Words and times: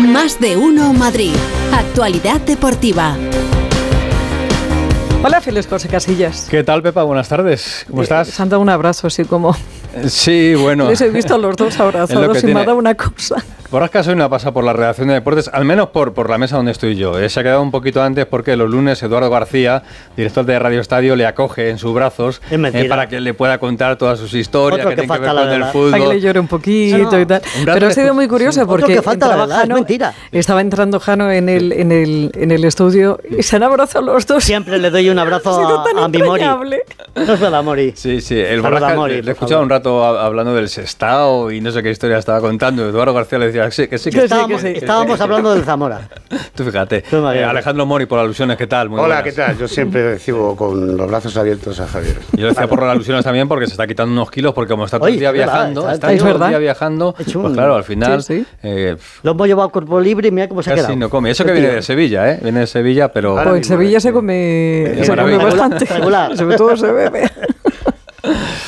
Más 0.00 0.38
de 0.40 0.56
uno 0.56 0.92
Madrid. 0.92 1.34
Actualidad 1.72 2.40
deportiva. 2.40 3.16
Hola, 5.22 5.40
Félix 5.40 5.66
José 5.66 5.88
Casillas. 5.88 6.46
¿Qué 6.50 6.62
tal, 6.62 6.82
Pepa? 6.82 7.02
Buenas 7.02 7.28
tardes. 7.28 7.84
¿Cómo 7.88 8.02
Eh, 8.02 8.04
estás? 8.04 8.36
Dado 8.36 8.60
un 8.60 8.68
abrazo 8.68 9.06
así 9.06 9.24
como... 9.24 9.56
Sí, 10.08 10.54
bueno. 10.54 10.88
Les 10.90 11.00
he 11.00 11.10
visto 11.10 11.34
a 11.34 11.38
los 11.38 11.56
dos 11.56 11.78
abrazados 11.80 12.42
y 12.42 12.46
me 12.46 12.60
ha 12.60 12.64
dado 12.64 12.76
una 12.76 12.94
cosa. 12.94 13.42
Borrasca 13.76 14.00
hoy 14.08 14.16
no 14.16 14.24
ha 14.24 14.30
pasado 14.30 14.54
por 14.54 14.64
la 14.64 14.72
redacción 14.72 15.08
de 15.08 15.12
deportes, 15.14 15.50
al 15.52 15.66
menos 15.66 15.90
por, 15.90 16.14
por 16.14 16.30
la 16.30 16.38
mesa 16.38 16.56
donde 16.56 16.72
estoy 16.72 16.96
yo. 16.96 17.18
Eh, 17.18 17.28
Se 17.28 17.40
ha 17.40 17.42
quedado 17.42 17.60
un 17.60 17.70
poquito 17.70 18.02
antes 18.02 18.24
porque 18.24 18.56
los 18.56 18.70
lunes 18.70 19.02
Eduardo 19.02 19.28
García, 19.28 19.82
director 20.16 20.46
de 20.46 20.58
Radio 20.58 20.80
Estadio, 20.80 21.14
le 21.14 21.26
acoge 21.26 21.68
en 21.68 21.76
sus 21.76 21.92
brazos 21.92 22.40
Es 22.50 22.58
eh, 22.74 22.86
para 22.88 23.06
que 23.06 23.20
le 23.20 23.34
pueda 23.34 23.58
contar 23.58 23.96
todas 23.98 24.18
sus 24.18 24.32
historias 24.32 24.80
Otro 24.86 24.88
que 24.88 24.96
que 24.96 25.02
tienen 25.02 25.14
que 25.16 25.20
ver 25.20 25.28
falta, 25.28 25.50
con 25.50 25.60
la 25.60 25.66
el 25.66 25.72
fútbol. 25.72 25.90
Para 25.90 26.04
que 26.04 26.08
le 26.14 26.20
llore 26.22 26.40
un 26.40 26.48
poquito 26.48 26.96
No, 26.96 27.20
y 27.20 27.26
tal. 27.26 27.42
un 27.58 27.64
Pero 27.66 27.86
ha 27.88 27.90
sido 27.90 28.14
muy 28.14 28.26
curioso 28.28 28.62
Otro 28.62 28.70
porque 28.76 28.94
que 28.94 29.02
falta, 29.02 29.26
entraba 29.26 29.42
¿verdad? 29.42 29.56
Es 29.58 29.62
Jano, 29.64 29.74
mentira. 29.74 30.14
estaba 30.32 30.60
entrando 30.62 30.98
Jano 30.98 31.30
en 31.30 31.48
el, 31.50 31.72
en, 31.72 31.92
el, 31.92 32.30
en 32.34 32.50
el 32.52 32.64
estudio 32.64 33.18
y 33.28 33.42
se 33.42 33.56
han 33.56 33.62
abrazado 33.62 34.06
los 34.06 34.26
dos. 34.26 34.42
Siempre 34.42 34.78
le 34.78 34.88
doy 34.90 35.10
un 35.10 35.18
abrazo 35.18 35.50
Ha 35.50 35.66
sido 35.66 35.82
tan 35.82 35.98
a, 35.98 36.04
a 36.04 36.08
mi 36.08 36.22
Mori. 36.22 36.44
No 37.14 37.32
es 37.34 37.40
verdad, 37.40 37.62
Mori. 37.62 37.92
Sí, 37.94 38.22
sí, 38.22 38.38
el 38.40 38.62
Saluda, 38.62 38.70
Borrasca, 38.70 38.94
Mori, 38.96 39.20
le 39.22 39.28
he 39.28 39.32
escuchado 39.32 39.48
favor. 39.60 39.64
un 39.64 39.68
rato 39.70 40.02
a- 40.02 40.24
hablando 40.24 40.54
del 40.54 40.70
Sestao 40.70 41.50
y 41.50 41.60
no 41.60 41.70
sé 41.72 41.82
qué 41.82 41.90
historia 41.90 42.16
estaba 42.16 42.40
contando. 42.40 42.88
Eduardo 42.88 43.12
García 43.12 43.38
le 43.38 43.46
decía 43.48 43.65
que 43.66 43.72
sí, 43.74 43.88
que 43.88 43.98
sí, 43.98 44.10
que 44.10 44.16
Que 44.16 44.22
sí. 44.22 44.28
sí, 44.28 44.32
Estábamos, 44.34 44.60
sí. 44.60 44.68
estábamos 44.76 45.20
hablando 45.20 45.54
del 45.54 45.64
Zamora. 45.64 46.00
Tú 46.54 46.64
fíjate. 46.64 47.02
Tú 47.02 47.16
Eh. 47.30 47.44
Alejandro 47.44 47.86
Mori 47.86 48.06
por 48.06 48.18
alusiones, 48.18 48.56
¿qué 48.56 48.66
tal? 48.66 48.88
Muy 48.88 48.98
Hola, 48.98 49.16
buenas. 49.16 49.22
¿qué 49.24 49.32
tal? 49.32 49.58
Yo 49.58 49.68
siempre 49.68 50.10
recibo 50.12 50.56
con 50.56 50.96
los 50.96 51.06
brazos 51.08 51.36
abiertos 51.36 51.78
a 51.80 51.86
Javier. 51.86 52.16
Yo 52.32 52.42
lo 52.44 52.48
decía 52.48 52.66
por 52.66 52.80
las 52.82 52.90
alusiones 52.92 53.24
también 53.24 53.46
porque 53.48 53.66
se 53.66 53.72
está 53.72 53.86
quitando 53.86 54.12
unos 54.12 54.30
kilos 54.30 54.54
porque 54.54 54.70
como 54.72 54.84
está 54.84 54.98
todo 54.98 55.08
el 55.08 55.18
día 55.18 55.30
viajando, 55.32 55.82
está- 55.82 55.92
está 55.92 56.12
es 56.12 56.18
todo 56.18 56.44
el 56.44 56.48
día 56.50 56.58
viajando, 56.58 57.14
pues 57.14 57.32
claro, 57.52 57.74
al 57.76 57.84
final 57.84 58.22
Sí, 58.22 58.38
sí. 58.40 58.46
eh, 58.62 58.96
Lo 59.22 59.32
hemos 59.32 59.46
llevado 59.46 59.68
a 59.68 59.72
cuerpo 59.72 60.00
libre 60.00 60.28
y 60.28 60.30
mira 60.30 60.48
cómo 60.48 60.62
se 60.62 60.70
ha 60.70 60.74
casi 60.74 60.86
quedado. 60.86 60.98
no 60.98 61.10
come. 61.10 61.30
Eso 61.30 61.44
que 61.44 61.52
viene 61.52 61.68
de 61.68 61.82
Sevilla, 61.82 62.30
¿eh? 62.32 62.38
Viene 62.42 62.60
de 62.60 62.66
Sevilla, 62.66 63.12
pero... 63.12 63.34
Pues 63.34 63.46
en 63.56 63.64
Sevilla 63.64 64.00
se 64.00 64.12
come, 64.12 64.94
se 65.02 65.16
come 65.16 65.36
bastante. 65.36 65.86
Sobre 66.36 66.56
todo 66.56 66.76
se 66.76 66.90
bebe. 66.92 67.30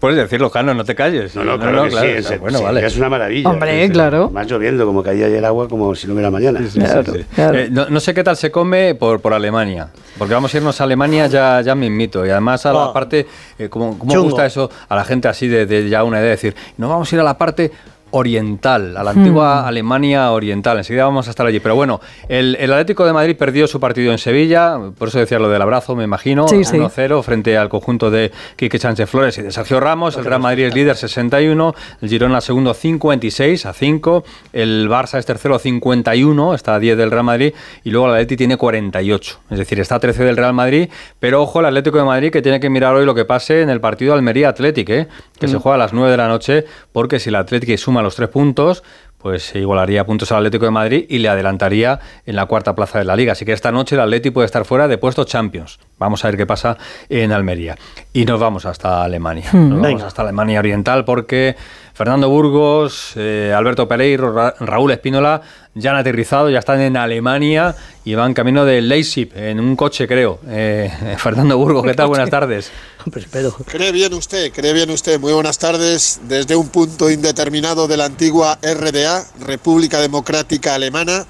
Puedes 0.00 0.16
decirlo, 0.16 0.48
Jano, 0.48 0.74
no 0.74 0.84
te 0.84 0.94
calles. 0.94 1.34
No, 1.34 1.42
no, 1.42 1.58
claro 1.58 1.84
que 1.84 1.90
sí, 1.90 1.96
es, 2.32 2.40
Bueno, 2.40 2.58
sí, 2.58 2.64
vale. 2.64 2.86
es 2.86 2.96
una 2.96 3.08
maravilla. 3.08 3.48
Hombre, 3.50 3.84
Es- 3.84 3.90
claro. 3.90 4.30
Más 4.30 4.46
lloviendo, 4.46 4.86
como 4.86 5.02
caía 5.02 5.26
ayer 5.26 5.44
agua, 5.44 5.68
como 5.68 5.92
si 5.96 6.06
no 6.06 6.12
hubiera 6.12 6.30
mañana. 6.30 6.60
Sí, 6.70 6.78
Claro, 6.78 7.12
claro. 7.34 7.58
Eh, 7.58 7.68
no, 7.70 7.90
no 7.90 7.98
sé 7.98 8.14
qué 8.14 8.22
tal 8.22 8.36
se 8.36 8.52
come 8.52 8.94
por, 8.94 9.20
por 9.20 9.32
Alemania, 9.34 9.88
porque 10.16 10.34
vamos 10.34 10.54
a 10.54 10.56
irnos 10.56 10.80
a 10.80 10.84
Alemania 10.84 11.26
ya, 11.26 11.60
ya 11.62 11.74
mismito, 11.74 12.24
y 12.24 12.30
además 12.30 12.64
a 12.66 12.72
la 12.72 12.86
Oh. 12.88 12.92
parte, 12.92 13.26
eh, 13.58 13.68
como, 13.68 13.98
como 13.98 14.22
gusta 14.22 14.46
eso 14.46 14.70
a 14.88 14.94
la 14.94 15.04
gente 15.04 15.26
así 15.26 15.48
de, 15.48 15.66
de 15.66 15.88
ya 15.88 16.04
una 16.04 16.18
idea 16.18 16.26
de 16.26 16.30
decir, 16.30 16.54
no 16.76 16.88
vamos 16.88 17.12
a 17.12 17.16
ir 17.16 17.20
a 17.20 17.24
la 17.24 17.36
parte 17.36 17.72
oriental, 18.10 18.96
a 18.96 19.02
la 19.04 19.12
Hmm. 19.12 19.18
antigua 19.18 19.66
Alemania 19.68 20.30
oriental, 20.32 20.78
enseguida 20.78 21.04
vamos 21.04 21.26
a 21.26 21.30
estar 21.30 21.46
allí, 21.46 21.60
pero 21.60 21.74
bueno, 21.74 22.00
el, 22.28 22.56
el 22.60 22.72
Atlético 22.72 23.04
de 23.06 23.12
Madrid 23.12 23.36
perdió 23.36 23.66
su 23.66 23.80
partido 23.80 24.12
en 24.12 24.18
Sevilla, 24.18 24.78
por 24.98 25.08
eso 25.08 25.18
decía 25.18 25.38
lo 25.38 25.48
del 25.48 25.60
abrazo, 25.62 25.96
me 25.96 26.04
imagino, 26.04 26.48
Sí, 26.48 26.64
sí. 26.64 26.76
1-0 26.76 27.22
frente 27.22 27.56
al 27.56 27.68
conjunto 27.68 28.10
de 28.10 28.30
Quique 28.56 28.78
Sánchez 28.78 29.08
Flores 29.10 29.38
y 29.38 29.42
de 29.42 29.50
Sergio 29.50 29.80
Ramos, 29.80 30.16
el 30.16 30.24
Real 30.24 30.40
Madrid 30.40 30.64
es 30.66 30.74
líder 30.74 30.96
61, 30.96 31.74
el 32.02 32.08
Girona 32.08 32.40
segundo 32.40 32.74
56 32.74 33.66
a 33.66 33.72
5, 33.72 34.24
el 34.52 34.88
Barça 34.88 35.18
es 35.18 35.26
tercero 35.26 35.58
51, 35.58 36.54
está 36.54 36.74
a 36.74 36.78
10 36.78 36.96
del 36.96 37.10
Real 37.10 37.24
Madrid 37.24 37.52
y 37.84 37.90
luego 37.90 38.08
el 38.08 38.14
Atleti 38.14 38.36
tiene 38.36 38.56
48, 38.56 39.40
es 39.50 39.58
decir, 39.58 39.80
está 39.80 39.96
a 39.96 40.00
13 40.00 40.24
del 40.24 40.36
Real 40.36 40.52
Madrid, 40.54 40.88
pero 41.20 41.42
ojo 41.42 41.60
el 41.60 41.66
Atlético 41.66 41.98
de 41.98 42.04
Madrid 42.04 42.30
que 42.30 42.42
tiene 42.42 42.60
que 42.60 42.70
mirar 42.70 42.94
hoy 42.94 43.04
lo 43.04 43.14
que 43.14 43.24
pase 43.24 43.62
en 43.62 43.70
el 43.70 43.80
partido 43.80 44.14
Almería 44.14 44.48
Atlético, 44.48 44.92
¿eh? 44.92 45.08
que 45.38 45.48
se 45.48 45.56
juega 45.58 45.76
a 45.76 45.78
las 45.78 45.92
9 45.92 46.10
de 46.10 46.16
la 46.16 46.28
noche, 46.28 46.64
porque 46.92 47.20
si 47.20 47.28
el 47.28 47.36
Atlético 47.36 47.76
suma 47.78 47.97
los 48.04 48.16
tres 48.16 48.28
puntos, 48.28 48.82
pues 49.18 49.42
se 49.42 49.58
igualaría 49.58 50.06
puntos 50.06 50.30
al 50.30 50.38
Atlético 50.38 50.64
de 50.64 50.70
Madrid 50.70 51.06
y 51.08 51.18
le 51.18 51.28
adelantaría 51.28 51.98
en 52.24 52.36
la 52.36 52.46
cuarta 52.46 52.74
plaza 52.74 52.98
de 53.00 53.04
la 53.04 53.16
liga. 53.16 53.32
Así 53.32 53.44
que 53.44 53.52
esta 53.52 53.72
noche 53.72 53.96
el 53.96 54.00
Atlético 54.00 54.34
puede 54.34 54.46
estar 54.46 54.64
fuera 54.64 54.86
de 54.86 54.96
puestos 54.96 55.26
Champions. 55.26 55.80
Vamos 55.98 56.24
a 56.24 56.28
ver 56.28 56.36
qué 56.36 56.46
pasa 56.46 56.78
en 57.08 57.32
Almería. 57.32 57.76
Y 58.12 58.24
nos 58.24 58.38
vamos 58.38 58.64
hasta 58.64 59.02
Alemania. 59.02 59.50
Nos 59.52 59.70
vamos 59.70 59.82
Venga. 59.82 60.06
hasta 60.06 60.22
Alemania 60.22 60.60
Oriental 60.60 61.04
porque 61.04 61.56
Fernando 61.98 62.28
Burgos, 62.28 63.14
eh, 63.16 63.52
Alberto 63.52 63.88
Pereiro, 63.88 64.32
Ra- 64.32 64.54
Raúl 64.60 64.92
Espínola 64.92 65.42
ya 65.74 65.90
han 65.90 65.96
aterrizado, 65.96 66.48
ya 66.48 66.60
están 66.60 66.80
en 66.80 66.96
Alemania 66.96 67.74
y 68.04 68.14
van 68.14 68.34
camino 68.34 68.64
de 68.64 68.80
Leipzig 68.80 69.32
en 69.34 69.58
un 69.58 69.74
coche, 69.74 70.06
creo. 70.06 70.38
Eh, 70.46 70.92
Fernando 71.18 71.58
Burgos, 71.58 71.82
¿qué 71.84 71.94
tal? 71.94 72.06
Buenas 72.06 72.30
tardes. 72.30 72.70
Hombre, 73.04 73.22
espero. 73.22 73.50
Cree 73.66 73.90
bien 73.90 74.14
usted, 74.14 74.52
cree 74.52 74.72
bien 74.74 74.90
usted. 74.90 75.18
Muy 75.18 75.32
buenas 75.32 75.58
tardes. 75.58 76.20
Desde 76.28 76.54
un 76.54 76.68
punto 76.68 77.10
indeterminado 77.10 77.88
de 77.88 77.96
la 77.96 78.04
antigua 78.04 78.60
RDA, 78.62 79.24
República 79.40 79.98
Democrática 80.00 80.76
Alemana, 80.76 81.26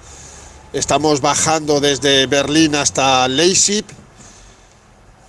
estamos 0.75 1.23
bajando 1.23 1.81
desde 1.81 2.27
Berlín 2.27 2.75
hasta 2.75 3.27
Leipzig. 3.27 3.87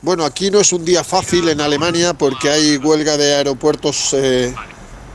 Bueno, 0.01 0.25
aquí 0.25 0.51
no 0.51 0.59
es 0.59 0.73
un 0.73 0.83
día 0.83 1.06
fácil 1.06 1.47
en 1.47 1.61
Alemania 1.61 2.13
porque 2.13 2.50
hay 2.50 2.75
huelga 2.75 3.16
de 3.16 3.35
aeropuertos 3.35 4.13
eh, 4.13 4.53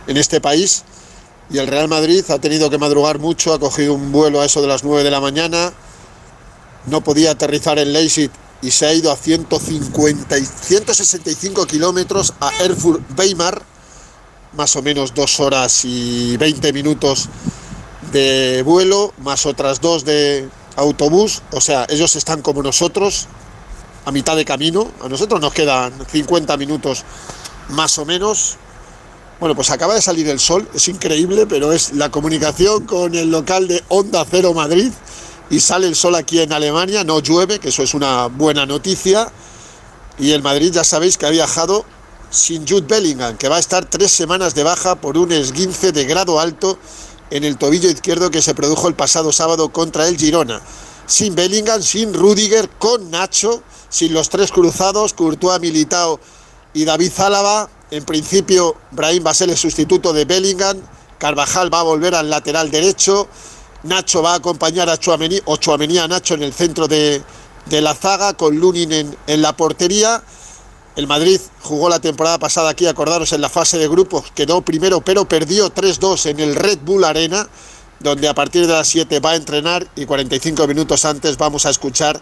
en 0.06 0.16
este 0.16 0.40
país 0.40 0.84
y 1.50 1.58
el 1.58 1.66
Real 1.66 1.88
Madrid 1.88 2.24
ha 2.30 2.38
tenido 2.38 2.70
que 2.70 2.78
madrugar 2.78 3.18
mucho, 3.18 3.52
ha 3.52 3.58
cogido 3.58 3.94
un 3.94 4.12
vuelo 4.12 4.40
a 4.40 4.46
eso 4.46 4.62
de 4.62 4.68
las 4.68 4.84
9 4.84 5.04
de 5.04 5.10
la 5.10 5.20
mañana, 5.20 5.72
no 6.86 7.02
podía 7.02 7.32
aterrizar 7.32 7.78
en 7.78 7.92
Leipzig 7.92 8.30
y 8.62 8.70
se 8.70 8.86
ha 8.86 8.94
ido 8.94 9.12
a 9.12 9.16
150 9.16 10.38
y 10.38 10.44
165 10.44 11.66
kilómetros 11.66 12.32
a 12.40 12.50
Erfurt 12.62 13.02
Weimar, 13.18 13.62
más 14.56 14.74
o 14.76 14.82
menos 14.82 15.12
dos 15.14 15.38
horas 15.40 15.84
y 15.84 16.36
20 16.38 16.72
minutos 16.72 17.28
de 18.12 18.62
vuelo, 18.64 19.12
más 19.18 19.44
otras 19.44 19.80
dos 19.80 20.04
de 20.04 20.48
autobús. 20.76 21.42
O 21.52 21.60
sea, 21.60 21.86
ellos 21.90 22.16
están 22.16 22.40
como 22.40 22.62
nosotros, 22.62 23.26
a 24.04 24.12
mitad 24.12 24.36
de 24.36 24.44
camino. 24.44 24.90
A 25.02 25.08
nosotros 25.08 25.40
nos 25.40 25.52
quedan 25.52 25.92
50 26.10 26.56
minutos 26.56 27.04
más 27.70 27.98
o 27.98 28.04
menos. 28.04 28.56
Bueno, 29.40 29.54
pues 29.54 29.70
acaba 29.70 29.94
de 29.94 30.02
salir 30.02 30.28
el 30.28 30.38
sol, 30.38 30.68
es 30.74 30.88
increíble, 30.88 31.46
pero 31.46 31.72
es 31.72 31.92
la 31.92 32.10
comunicación 32.10 32.86
con 32.86 33.14
el 33.14 33.30
local 33.30 33.66
de 33.68 33.82
Onda 33.88 34.24
Cero 34.30 34.54
Madrid 34.54 34.90
y 35.50 35.60
sale 35.60 35.86
el 35.86 35.96
sol 35.96 36.14
aquí 36.14 36.40
en 36.40 36.52
Alemania, 36.52 37.04
no 37.04 37.20
llueve, 37.20 37.58
que 37.58 37.68
eso 37.68 37.82
es 37.82 37.94
una 37.94 38.26
buena 38.26 38.64
noticia. 38.64 39.30
Y 40.18 40.30
el 40.30 40.42
Madrid 40.42 40.72
ya 40.72 40.84
sabéis 40.84 41.18
que 41.18 41.26
ha 41.26 41.30
viajado 41.30 41.84
sin 42.30 42.66
Jude 42.66 42.86
Bellingham, 42.86 43.36
que 43.36 43.48
va 43.48 43.56
a 43.56 43.60
estar 43.60 43.84
tres 43.84 44.12
semanas 44.12 44.54
de 44.54 44.62
baja 44.62 44.94
por 44.94 45.18
un 45.18 45.32
esguince 45.32 45.92
de 45.92 46.04
grado 46.04 46.40
alto 46.40 46.78
en 47.30 47.44
el 47.44 47.58
tobillo 47.58 47.90
izquierdo 47.90 48.30
que 48.30 48.42
se 48.42 48.54
produjo 48.54 48.88
el 48.88 48.94
pasado 48.94 49.32
sábado 49.32 49.70
contra 49.70 50.08
el 50.08 50.16
Girona. 50.16 50.60
Sin 51.06 51.34
Bellingham, 51.34 51.82
sin 51.82 52.14
Rudiger, 52.14 52.68
con 52.78 53.10
Nacho, 53.10 53.62
sin 53.88 54.14
los 54.14 54.28
tres 54.28 54.50
cruzados, 54.50 55.12
Courtois, 55.12 55.60
Militao 55.60 56.18
y 56.72 56.84
David 56.84 57.12
Zálava. 57.12 57.68
En 57.90 58.04
principio, 58.04 58.76
Brahim 58.90 59.24
va 59.26 59.30
a 59.30 59.34
ser 59.34 59.50
el 59.50 59.56
sustituto 59.56 60.12
de 60.12 60.24
Bellingham. 60.24 60.78
Carvajal 61.18 61.72
va 61.72 61.80
a 61.80 61.82
volver 61.82 62.14
al 62.14 62.30
lateral 62.30 62.70
derecho. 62.70 63.28
Nacho 63.84 64.22
va 64.22 64.32
a 64.32 64.36
acompañar 64.36 64.88
a 64.88 64.98
Chouameni, 64.98 65.40
o 65.44 65.56
Chouameni 65.56 65.98
a 65.98 66.08
Nacho 66.08 66.34
en 66.34 66.42
el 66.42 66.52
centro 66.52 66.88
de, 66.88 67.22
de 67.66 67.80
la 67.80 67.94
zaga, 67.94 68.32
con 68.32 68.56
Lunin 68.58 68.92
en, 68.92 69.16
en 69.26 69.42
la 69.42 69.54
portería. 69.54 70.22
El 70.96 71.06
Madrid 71.06 71.40
jugó 71.62 71.88
la 71.88 71.98
temporada 71.98 72.38
pasada 72.38 72.70
aquí, 72.70 72.86
acordaros, 72.86 73.32
en 73.32 73.40
la 73.40 73.48
fase 73.48 73.78
de 73.78 73.88
grupos, 73.88 74.30
quedó 74.32 74.62
primero, 74.62 75.00
pero 75.00 75.24
perdió 75.24 75.74
3-2 75.74 76.26
en 76.26 76.40
el 76.40 76.54
Red 76.54 76.78
Bull 76.84 77.04
Arena, 77.04 77.48
donde 77.98 78.28
a 78.28 78.34
partir 78.34 78.66
de 78.66 78.72
las 78.72 78.88
7 78.88 79.18
va 79.18 79.30
a 79.32 79.36
entrenar 79.36 79.88
y 79.96 80.06
45 80.06 80.68
minutos 80.68 81.04
antes 81.04 81.36
vamos 81.36 81.66
a 81.66 81.70
escuchar 81.70 82.20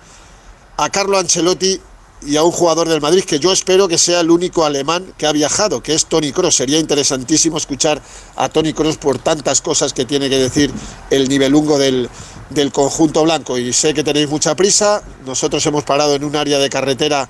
a 0.79 0.89
Carlo 0.89 1.19
Ancelotti 1.19 1.81
y 2.27 2.37
a 2.37 2.43
un 2.43 2.53
jugador 2.53 2.89
del 2.89 3.01
Madrid 3.01 3.25
que 3.25 3.39
yo 3.39 3.53
espero 3.53 3.89
que 3.89 3.99
sea 3.99 4.21
el 4.21 4.31
único 4.31 4.65
alemán 4.65 5.13
que 5.17 5.27
ha 5.27 5.33
viajado, 5.33 5.83
que 5.83 5.95
es 5.95 6.07
Tony 6.07 6.33
Cross. 6.33 6.57
Sería 6.57 6.79
interesantísimo 6.79 7.57
escuchar 7.57 8.01
a 8.37 8.49
Tony 8.49 8.73
Cross 8.73 8.97
por 8.97 9.19
tantas 9.19 9.61
cosas 9.61 9.93
que 9.93 10.05
tiene 10.05 10.29
que 10.31 10.39
decir 10.39 10.71
el 11.11 11.29
nivelungo 11.29 11.79
del, 11.79 12.09
del 12.51 12.73
conjunto 12.73 13.23
blanco. 13.25 13.59
Y 13.59 13.73
sé 13.73 13.95
que 13.95 14.05
tenéis 14.05 14.29
mucha 14.29 14.55
prisa. 14.55 15.03
Nosotros 15.27 15.65
hemos 15.67 15.85
parado 15.85 16.15
en 16.15 16.25
un 16.25 16.37
área 16.37 16.59
de 16.59 16.71
carretera 16.71 17.29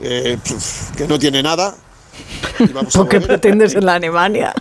eh, 0.00 0.38
que 0.96 1.06
no 1.06 1.18
tiene 1.18 1.42
nada. 1.42 1.74
Y 2.58 2.72
vamos 2.72 2.94
a 2.94 2.98
¿Por 2.98 3.08
qué 3.08 3.20
pretendes 3.20 3.74
en 3.74 3.86
la 3.86 3.94
Alemania? 3.94 4.54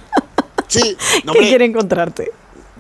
Sí, 0.68 0.98
no, 1.24 1.34
¿Qué 1.34 1.40
quiere 1.40 1.66
encontrarte? 1.66 2.32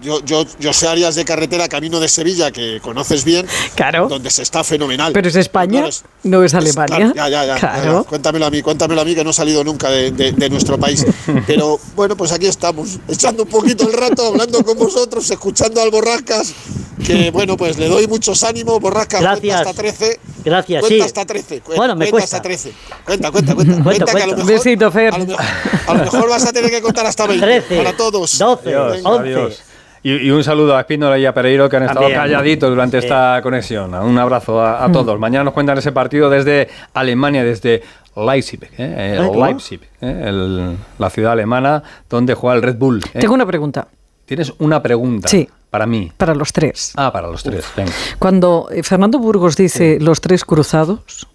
Yo, 0.06 0.24
yo, 0.24 0.46
yo 0.60 0.72
sé 0.74 0.88
áreas 0.88 1.16
de 1.16 1.26
carretera 1.26 1.68
camino 1.68 2.00
de 2.00 2.08
Sevilla 2.08 2.52
que 2.52 2.80
conoces 2.82 3.26
bien, 3.26 3.46
Claro. 3.76 4.08
donde 4.08 4.30
se 4.30 4.44
está 4.44 4.64
fenomenal. 4.64 5.12
Pero 5.14 5.28
es 5.28 5.36
España, 5.36 5.72
Claro, 5.80 5.88
es- 5.90 6.04
no 6.24 6.44
es 6.44 6.54
es- 6.54 6.56
Alemania. 6.56 6.96
claro, 6.98 7.14
ya, 7.16 7.30
ya, 7.30 7.46
ya, 7.46 7.54
ya, 7.56 7.60
Claro. 7.60 8.04
ya. 8.04 8.10
Cuéntamelo 8.10 8.46
a 8.46 8.50
mí, 8.50 8.62
cuéntamelo 8.62 9.02
a 9.02 9.06
mí 9.06 9.16
que 9.16 9.24
no 9.24 9.32
he 9.32 9.34
salido 9.34 9.64
nunca 9.64 9.90
de, 9.90 10.12
de- 10.12 10.32
de 10.32 10.50
nuestro 10.50 10.80
país. 10.80 11.06
Pero 11.48 11.80
bueno, 11.96 12.16
pues 12.16 12.32
aquí 12.32 12.46
estamos, 12.46 13.00
echando 13.08 13.44
un 13.44 13.50
poquito 13.50 13.88
el 13.90 13.94
rato, 13.94 14.28
hablando 14.28 14.64
con 14.64 14.78
vosotros, 14.78 15.30
escuchando 15.30 15.82
al 15.82 15.90
Borrascas, 15.92 16.54
que 17.06 17.30
bueno, 17.32 17.58
pues 17.58 17.78
le 17.78 17.88
doy 17.90 18.08
muchos 18.08 18.44
ánimos, 18.44 18.80
Borrascas, 18.80 19.20
cuenta 19.22 19.32
Gracias. 19.42 19.60
hasta 19.62 19.74
13. 19.74 20.20
Gracias, 20.46 20.80
cuenta 20.82 20.96
sí. 20.96 21.02
hasta 21.02 21.26
13. 21.26 21.62
cu- 21.62 21.74
Bueno, 21.76 21.96
me 21.96 22.06
cuenta 22.06 22.12
cuesta. 22.12 22.38
hasta 22.38 22.42
13. 22.48 22.72
Cuenta, 23.06 23.32
cuenta, 23.32 23.56
cuenta. 23.56 23.74
Cuento, 23.84 24.06
cuenta 24.06 24.06
que 24.14 24.24
a 24.24 24.28
lo 24.28 24.38
mejor, 24.38 24.52
Besito, 24.52 24.92
Fer. 24.92 25.14
A 25.14 25.18
lo, 25.18 25.26
mejor, 25.26 25.44
a 25.88 25.94
lo 25.94 26.04
mejor 26.04 26.30
vas 26.30 26.46
a 26.46 26.54
tener 26.54 26.70
que 26.72 26.82
contar 26.82 27.06
hasta 27.06 27.26
20 27.28 27.46
13, 27.46 27.78
para 27.84 27.98
todos. 27.98 28.38
12, 28.38 28.70
Adiós, 28.70 28.92
Venga. 28.94 29.10
11. 29.10 29.22
adiós. 29.36 29.60
Y, 30.06 30.28
y 30.28 30.30
un 30.30 30.44
saludo 30.44 30.78
a 30.78 30.82
Espínola 30.82 31.18
y 31.18 31.26
a 31.26 31.34
Pereiro 31.34 31.68
que 31.68 31.78
han 31.78 31.84
estado 31.84 32.02
También. 32.02 32.20
calladitos 32.22 32.70
durante 32.70 33.02
Sí. 33.02 33.08
esta 33.08 33.40
conexión. 33.42 33.92
Un 33.96 34.18
abrazo 34.20 34.62
a, 34.62 34.86
a 34.86 34.92
todos. 34.92 35.20
Mañana 35.20 35.46
nos 35.46 35.54
cuentan 35.56 35.80
ese 35.80 35.92
partido 35.92 36.30
desde 36.30 36.68
Alemania, 36.94 37.44
desde 37.44 37.82
Leipzig, 38.16 38.64
¿eh? 38.64 38.70
¿Eh? 38.78 39.32
Leipzig, 39.36 39.82
¿eh? 40.02 40.24
El- 40.28 40.78
la 41.00 41.10
ciudad 41.10 41.32
alemana 41.32 41.82
donde 42.08 42.36
juega 42.36 42.56
el 42.56 42.62
Red 42.62 42.76
Bull. 42.78 43.02
¿eh? 43.14 43.20
Tengo 43.20 43.34
una 43.34 43.48
pregunta 43.48 43.88
Tienes 44.26 44.54
una 44.60 44.82
pregunta 44.84 45.28
Sí. 45.28 45.50
para 45.72 45.86
mí. 45.88 46.12
para 46.18 46.36
los 46.36 46.54
tres. 46.54 46.94
Ah, 46.98 47.12
para 47.12 47.28
los 47.28 47.42
tres. 47.44 47.66
Venga. 47.76 47.92
Cuando 48.20 48.68
Fernando 48.84 49.18
Burgos 49.18 49.56
dice 49.56 49.98
los 50.00 50.22
tres 50.22 50.46
cruzados, 50.46 51.28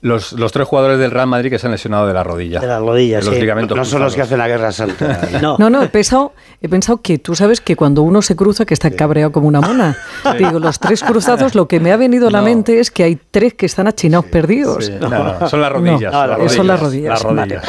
Los, 0.00 0.32
los 0.32 0.52
tres 0.52 0.68
jugadores 0.68 0.98
del 1.00 1.10
Real 1.10 1.26
Madrid 1.26 1.50
que 1.50 1.58
se 1.58 1.66
han 1.66 1.72
lesionado 1.72 2.06
de 2.06 2.14
la 2.14 2.22
rodilla. 2.22 2.60
De 2.60 2.68
las 2.68 2.80
rodillas, 2.80 3.20
De 3.24 3.26
los 3.30 3.34
sí. 3.34 3.40
ligamentos 3.40 3.76
No 3.76 3.84
son 3.84 4.00
los 4.02 4.14
que 4.14 4.22
hacen 4.22 4.38
la 4.38 4.46
guerra 4.46 4.70
santa. 4.70 5.22
No. 5.42 5.56
No, 5.58 5.70
no, 5.70 5.82
he 5.82 5.88
pensado, 5.88 6.32
he 6.60 6.68
pensado 6.68 7.02
que 7.02 7.18
tú 7.18 7.34
sabes 7.34 7.60
que 7.60 7.74
cuando 7.74 8.02
uno 8.02 8.22
se 8.22 8.36
cruza 8.36 8.64
que 8.64 8.74
está 8.74 8.90
cabreado 8.92 9.32
como 9.32 9.48
una 9.48 9.60
mona. 9.60 9.96
Digo, 10.38 10.58
los 10.60 10.78
tres 10.78 11.02
cruzados, 11.02 11.54
lo 11.56 11.66
que 11.66 11.80
me 11.80 11.90
ha 11.92 11.96
venido 11.96 12.28
a 12.28 12.30
la 12.30 12.38
No. 12.38 12.44
mente 12.44 12.78
es 12.80 12.90
que 12.92 13.02
hay 13.02 13.18
tres 13.30 13.54
que 13.54 13.66
están 13.66 13.88
achinados 13.88 14.26
perdidos. 14.26 14.86
Sí, 14.86 14.92
no, 15.00 15.08
no, 15.08 15.48
son 15.48 15.60
las 15.60 15.72
rodillas. 15.72 16.12
No, 16.12 16.26
las 16.26 16.52
son 16.52 16.66
las 16.68 16.78
rodillas. 16.80 17.10
Las 17.10 17.22
rodillas. 17.22 17.48
Vale. 17.48 17.60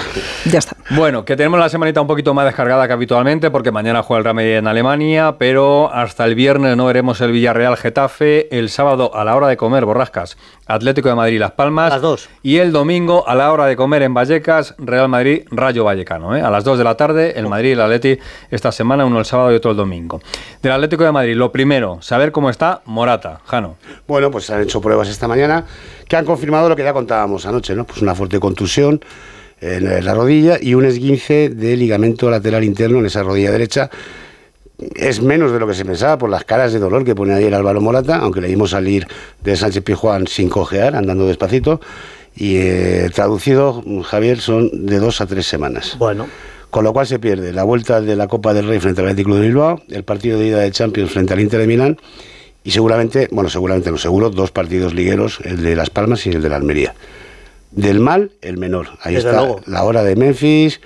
Ya 0.51 0.59
está. 0.59 0.75
Bueno, 0.91 1.25
que 1.25 1.35
tenemos 1.35 1.59
la 1.59 1.69
semanita 1.69 2.01
un 2.01 2.07
poquito 2.07 2.33
más 2.33 2.45
descargada 2.45 2.87
que 2.87 2.93
habitualmente, 2.93 3.49
porque 3.51 3.71
mañana 3.71 4.01
juega 4.03 4.19
el 4.19 4.23
Real 4.25 4.35
Madrid 4.35 4.57
en 4.57 4.67
Alemania, 4.67 5.35
pero 5.37 5.91
hasta 5.93 6.25
el 6.25 6.35
viernes 6.35 6.75
no 6.77 6.85
veremos 6.85 7.21
el 7.21 7.31
Villarreal 7.31 7.75
Getafe, 7.77 8.55
el 8.57 8.69
sábado 8.69 9.15
a 9.15 9.23
la 9.23 9.35
hora 9.35 9.47
de 9.47 9.57
comer, 9.57 9.85
borrascas, 9.85 10.37
Atlético 10.67 11.09
de 11.09 11.15
Madrid 11.15 11.39
Las 11.39 11.51
Palmas, 11.51 11.91
Las 11.91 12.01
dos. 12.01 12.18
Y 12.43 12.57
el 12.57 12.71
domingo 12.71 13.27
a 13.27 13.35
la 13.35 13.51
hora 13.51 13.65
de 13.65 13.75
comer 13.75 14.01
en 14.01 14.13
Vallecas, 14.13 14.75
Real 14.77 15.07
Madrid 15.09 15.43
Rayo 15.51 15.83
Vallecano, 15.83 16.35
¿eh? 16.35 16.41
a 16.41 16.49
las 16.49 16.63
2 16.63 16.77
de 16.77 16.83
la 16.83 16.95
tarde, 16.95 17.33
el 17.39 17.47
Madrid 17.47 17.69
y 17.69 17.71
el 17.73 17.81
Atleti 17.81 18.17
esta 18.51 18.71
semana, 18.71 19.05
uno 19.05 19.19
el 19.19 19.25
sábado 19.25 19.51
y 19.51 19.55
otro 19.55 19.71
el 19.71 19.77
domingo. 19.77 20.21
Del 20.61 20.71
Atlético 20.71 21.03
de 21.03 21.11
Madrid, 21.11 21.35
lo 21.35 21.51
primero, 21.51 22.01
saber 22.01 22.31
cómo 22.31 22.49
está 22.49 22.81
Morata, 22.85 23.41
Jano. 23.45 23.77
Bueno, 24.07 24.31
pues 24.31 24.49
han 24.49 24.61
hecho 24.61 24.81
pruebas 24.81 25.09
esta 25.09 25.27
mañana 25.27 25.65
que 26.07 26.15
han 26.15 26.25
confirmado 26.25 26.69
lo 26.69 26.75
que 26.75 26.83
ya 26.83 26.93
contábamos 26.93 27.45
anoche, 27.45 27.75
¿no? 27.75 27.85
Pues 27.85 28.01
una 28.01 28.15
fuerte 28.15 28.39
contusión 28.39 29.01
en 29.61 30.05
la 30.05 30.13
rodilla 30.13 30.57
y 30.61 30.73
un 30.73 30.85
esguince 30.85 31.49
de 31.49 31.75
ligamento 31.75 32.29
lateral 32.29 32.63
interno 32.63 32.99
en 32.99 33.05
esa 33.05 33.23
rodilla 33.23 33.51
derecha. 33.51 33.89
Es 34.95 35.21
menos 35.21 35.51
de 35.51 35.59
lo 35.59 35.67
que 35.67 35.73
se 35.73 35.85
pensaba 35.85 36.17
por 36.17 36.29
las 36.29 36.43
caras 36.43 36.71
de 36.71 36.79
dolor 36.79 37.03
que 37.03 37.15
pone 37.15 37.33
ayer 37.33 37.53
Álvaro 37.53 37.81
Morata, 37.81 38.17
aunque 38.17 38.41
le 38.41 38.47
dimos 38.47 38.71
salir 38.71 39.07
de 39.43 39.55
Sánchez 39.55 39.83
Pijuán 39.83 40.27
sin 40.27 40.49
cojear, 40.49 40.95
andando 40.95 41.27
despacito. 41.27 41.81
Y 42.35 42.57
eh, 42.57 43.09
traducido, 43.13 43.83
Javier, 44.03 44.39
son 44.39 44.85
de 44.85 44.99
dos 44.99 45.19
a 45.19 45.25
tres 45.25 45.45
semanas. 45.45 45.95
Bueno, 45.97 46.27
Con 46.69 46.83
lo 46.83 46.93
cual 46.93 47.07
se 47.07 47.19
pierde 47.19 47.51
la 47.51 47.63
vuelta 47.63 47.99
de 47.99 48.15
la 48.15 48.27
Copa 48.27 48.53
del 48.53 48.67
Rey 48.67 48.79
frente 48.79 49.01
al 49.01 49.07
Atlético 49.07 49.35
de 49.35 49.41
Bilbao, 49.41 49.81
el 49.89 50.03
partido 50.03 50.39
de 50.39 50.47
ida 50.47 50.59
de 50.59 50.71
Champions 50.71 51.11
frente 51.11 51.33
al 51.33 51.41
Inter 51.41 51.59
de 51.59 51.67
Milán 51.67 51.97
y 52.63 52.71
seguramente, 52.71 53.27
bueno, 53.31 53.49
seguramente 53.49 53.89
no 53.89 53.97
seguro, 53.97 54.29
dos 54.29 54.51
partidos 54.51 54.93
ligueros, 54.93 55.39
el 55.43 55.63
de 55.63 55.75
Las 55.75 55.89
Palmas 55.89 56.25
y 56.25 56.29
el 56.29 56.41
de 56.41 56.49
la 56.49 56.57
Almería. 56.57 56.93
Del 57.71 57.99
mal, 57.99 58.31
el 58.41 58.57
menor. 58.57 58.87
Ahí 59.01 59.15
Desde 59.15 59.29
está 59.29 59.41
luego. 59.41 59.61
la 59.67 59.83
hora 59.83 60.03
de 60.03 60.15
Memphis. 60.15 60.81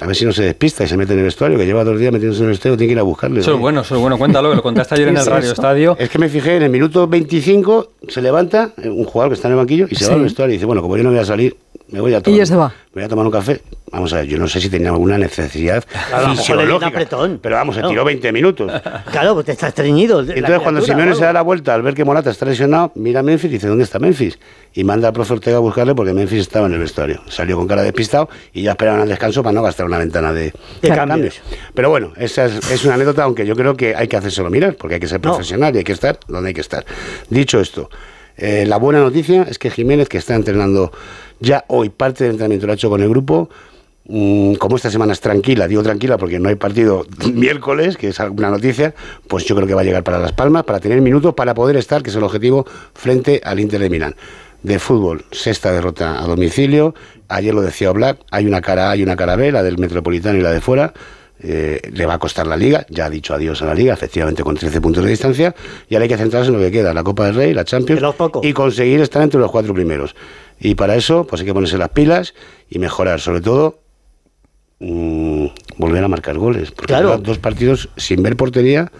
A 0.00 0.06
ver 0.06 0.16
si 0.16 0.24
no 0.24 0.32
se 0.32 0.42
despista 0.42 0.82
y 0.82 0.88
se 0.88 0.96
mete 0.96 1.12
en 1.12 1.20
el 1.20 1.24
vestuario, 1.26 1.56
que 1.56 1.64
lleva 1.64 1.84
dos 1.84 2.00
días 2.00 2.12
metiéndose 2.12 2.40
en 2.40 2.46
el 2.46 2.50
vestuario, 2.50 2.76
tiene 2.76 2.88
que 2.88 2.92
ir 2.94 2.98
a 2.98 3.02
buscarle. 3.04 3.40
Eso 3.40 3.50
es 3.52 3.56
¿no? 3.56 3.60
bueno, 3.62 3.82
eso 3.82 3.94
es 3.94 4.00
bueno, 4.00 4.18
cuéntalo, 4.18 4.50
que 4.50 4.56
lo 4.56 4.62
contaste 4.62 4.96
ayer 4.96 5.06
en 5.08 5.16
el 5.16 5.24
Radio. 5.24 5.52
Estadio. 5.52 5.96
Es 6.00 6.10
que 6.10 6.18
me 6.18 6.28
fijé, 6.28 6.56
en 6.56 6.64
el 6.64 6.70
minuto 6.70 7.06
25 7.06 7.92
se 8.08 8.20
levanta 8.20 8.72
eh, 8.82 8.88
un 8.88 9.04
jugador 9.04 9.30
que 9.30 9.34
está 9.36 9.46
en 9.46 9.52
el 9.52 9.58
banquillo 9.58 9.86
y 9.88 9.94
se 9.94 10.04
Sí. 10.04 10.10
va 10.10 10.16
al 10.16 10.22
vestuario 10.22 10.52
y 10.54 10.56
dice, 10.56 10.66
bueno, 10.66 10.82
como 10.82 10.96
yo 10.96 11.04
no 11.04 11.10
voy 11.10 11.20
a 11.20 11.24
salir, 11.24 11.56
me 11.90 12.00
voy 12.00 12.14
a 12.14 12.20
tomar, 12.20 12.38
ya 12.38 12.46
se 12.46 12.54
va. 12.56 12.68
me 12.92 13.00
voy 13.00 13.04
a 13.04 13.08
tomar 13.08 13.24
un 13.26 13.32
café. 13.32 13.62
Vamos 13.90 14.12
a 14.12 14.16
ver, 14.16 14.26
yo 14.26 14.38
no 14.38 14.46
sé 14.46 14.60
si 14.60 14.68
tenía 14.68 14.90
alguna 14.90 15.16
necesidad 15.16 15.82
un 16.26 16.36
fisiológica, 16.36 16.88
apretón. 16.88 17.38
pero 17.42 17.56
vamos, 17.56 17.74
se 17.74 17.80
Claro. 17.80 17.90
tiró 17.92 18.04
20 18.04 18.32
minutos. 18.32 18.70
claro, 19.10 19.32
pues 19.32 19.46
te 19.46 19.52
estás 19.52 19.68
estreñido. 19.70 20.22
Y 20.22 20.30
entonces 20.32 20.60
cuando 20.60 20.82
Simeone 20.82 21.14
se 21.14 21.24
da 21.24 21.32
la 21.32 21.40
vuelta 21.40 21.72
al 21.74 21.80
ver 21.82 21.94
que 21.94 22.04
Morata 22.04 22.28
está 22.30 22.44
lesionado, 22.44 22.92
mira 22.96 23.20
a 23.20 23.22
Memphis 23.22 23.50
y 23.50 23.54
dice, 23.54 23.66
¿dónde 23.68 23.84
está 23.84 23.98
Memphis? 23.98 24.38
Y 24.74 24.84
manda 24.84 25.08
al 25.08 25.14
profe 25.14 25.32
Ortega 25.32 25.56
a 25.56 25.60
buscarle 25.60 25.94
porque 25.94 26.12
Memphis 26.12 26.40
estaba 26.40 26.66
en 26.66 26.74
el 26.74 26.80
vestuario. 26.80 27.22
Salió 27.28 27.56
con 27.56 27.66
cara 27.66 27.82
despistado 27.82 28.28
y 28.52 28.62
ya 28.62 28.72
esperaban 28.72 29.00
al 29.00 29.08
descanso 29.08 29.42
para 29.42 29.54
no 29.54 29.62
gastar 29.62 29.86
una 29.86 29.96
ventana 29.96 30.34
de, 30.34 30.52
De 30.82 30.88
cambios. 30.90 31.40
Pero 31.72 31.88
bueno, 31.88 32.12
esa 32.18 32.44
es, 32.44 32.70
es 32.70 32.84
una 32.84 32.94
anécdota, 32.94 33.22
aunque 33.22 33.46
yo 33.46 33.56
creo 33.56 33.74
que 33.74 33.94
hay 33.96 34.06
que 34.06 34.18
hacérselo 34.18 34.50
mirar, 34.50 34.76
porque 34.76 34.94
hay 34.96 35.00
que 35.00 35.08
ser 35.08 35.24
No. 35.24 35.30
profesional 35.30 35.74
y 35.74 35.78
hay 35.78 35.84
que 35.84 35.92
estar 35.92 36.18
donde 36.28 36.48
hay 36.48 36.54
que 36.54 36.60
estar. 36.60 36.84
Dicho 37.30 37.58
esto, 37.58 37.88
eh, 38.38 38.64
la 38.66 38.76
buena 38.76 39.00
noticia 39.00 39.42
es 39.42 39.58
que 39.58 39.68
Jiménez, 39.70 40.08
que 40.08 40.18
está 40.18 40.34
entrenando 40.36 40.92
ya 41.40 41.64
hoy, 41.66 41.88
parte 41.88 42.24
del 42.24 42.32
entrenamiento 42.32 42.66
lo 42.66 42.72
ha 42.72 42.76
hecho 42.76 42.88
con 42.88 43.02
el 43.02 43.08
grupo, 43.08 43.50
mm, 44.06 44.54
como 44.54 44.76
esta 44.76 44.90
semana 44.90 45.12
es 45.12 45.20
tranquila, 45.20 45.66
digo 45.66 45.82
tranquila 45.82 46.18
porque 46.18 46.38
no 46.38 46.48
hay 46.48 46.54
partido 46.54 47.04
miércoles, 47.34 47.96
que 47.96 48.08
es 48.08 48.20
alguna 48.20 48.50
noticia, 48.50 48.94
pues 49.26 49.44
yo 49.44 49.56
creo 49.56 49.66
que 49.66 49.74
va 49.74 49.80
a 49.80 49.84
llegar 49.84 50.04
para 50.04 50.20
Las 50.20 50.32
Palmas, 50.32 50.64
para 50.64 50.78
tener 50.78 51.00
minutos, 51.00 51.34
para 51.34 51.52
poder 51.54 51.76
estar, 51.76 52.02
que 52.02 52.10
es 52.10 52.16
el 52.16 52.22
objetivo, 52.22 52.64
frente 52.94 53.40
al 53.44 53.58
Inter 53.58 53.80
de 53.80 53.90
Milán. 53.90 54.14
De 54.62 54.78
fútbol, 54.78 55.24
sexta 55.30 55.72
derrota 55.72 56.22
a 56.22 56.26
domicilio, 56.26 56.94
ayer 57.28 57.54
lo 57.54 57.62
decía 57.62 57.90
Black, 57.90 58.18
hay 58.30 58.46
una 58.46 58.60
cara 58.60 58.90
A 58.90 58.96
y 58.96 59.02
una 59.02 59.16
cara 59.16 59.36
B, 59.36 59.52
la 59.52 59.62
del 59.62 59.78
Metropolitano 59.78 60.38
y 60.38 60.42
la 60.42 60.50
de 60.50 60.60
fuera, 60.60 60.94
eh, 61.40 61.80
le 61.92 62.06
va 62.06 62.14
a 62.14 62.18
costar 62.18 62.46
la 62.46 62.56
liga, 62.56 62.84
ya 62.90 63.06
ha 63.06 63.10
dicho 63.10 63.32
adiós 63.34 63.62
a 63.62 63.66
la 63.66 63.74
liga, 63.74 63.92
efectivamente 63.94 64.42
con 64.42 64.56
13 64.56 64.80
puntos 64.80 65.04
de 65.04 65.10
distancia, 65.10 65.54
y 65.88 65.94
ahora 65.94 66.04
hay 66.04 66.08
que 66.08 66.16
centrarse 66.16 66.48
en 66.48 66.54
lo 66.56 66.60
que 66.60 66.70
queda, 66.72 66.92
la 66.92 67.04
Copa 67.04 67.26
del 67.26 67.34
Rey, 67.34 67.54
la 67.54 67.64
Champions, 67.64 68.02
y 68.42 68.52
conseguir 68.52 69.00
estar 69.00 69.22
entre 69.22 69.38
los 69.40 69.50
cuatro 69.50 69.72
primeros. 69.74 70.16
Y 70.58 70.74
para 70.74 70.96
eso, 70.96 71.24
pues 71.26 71.40
hay 71.40 71.46
que 71.46 71.54
ponerse 71.54 71.78
las 71.78 71.90
pilas 71.90 72.34
y 72.68 72.78
mejorar, 72.78 73.20
sobre 73.20 73.40
todo, 73.40 73.78
mm, 74.80 75.46
volver 75.76 76.04
a 76.04 76.08
marcar 76.08 76.36
goles, 76.38 76.70
porque 76.72 76.92
Claro. 76.92 77.18
dos 77.18 77.38
partidos 77.38 77.88
sin 77.96 78.22
ver 78.22 78.36
portería 78.36 78.90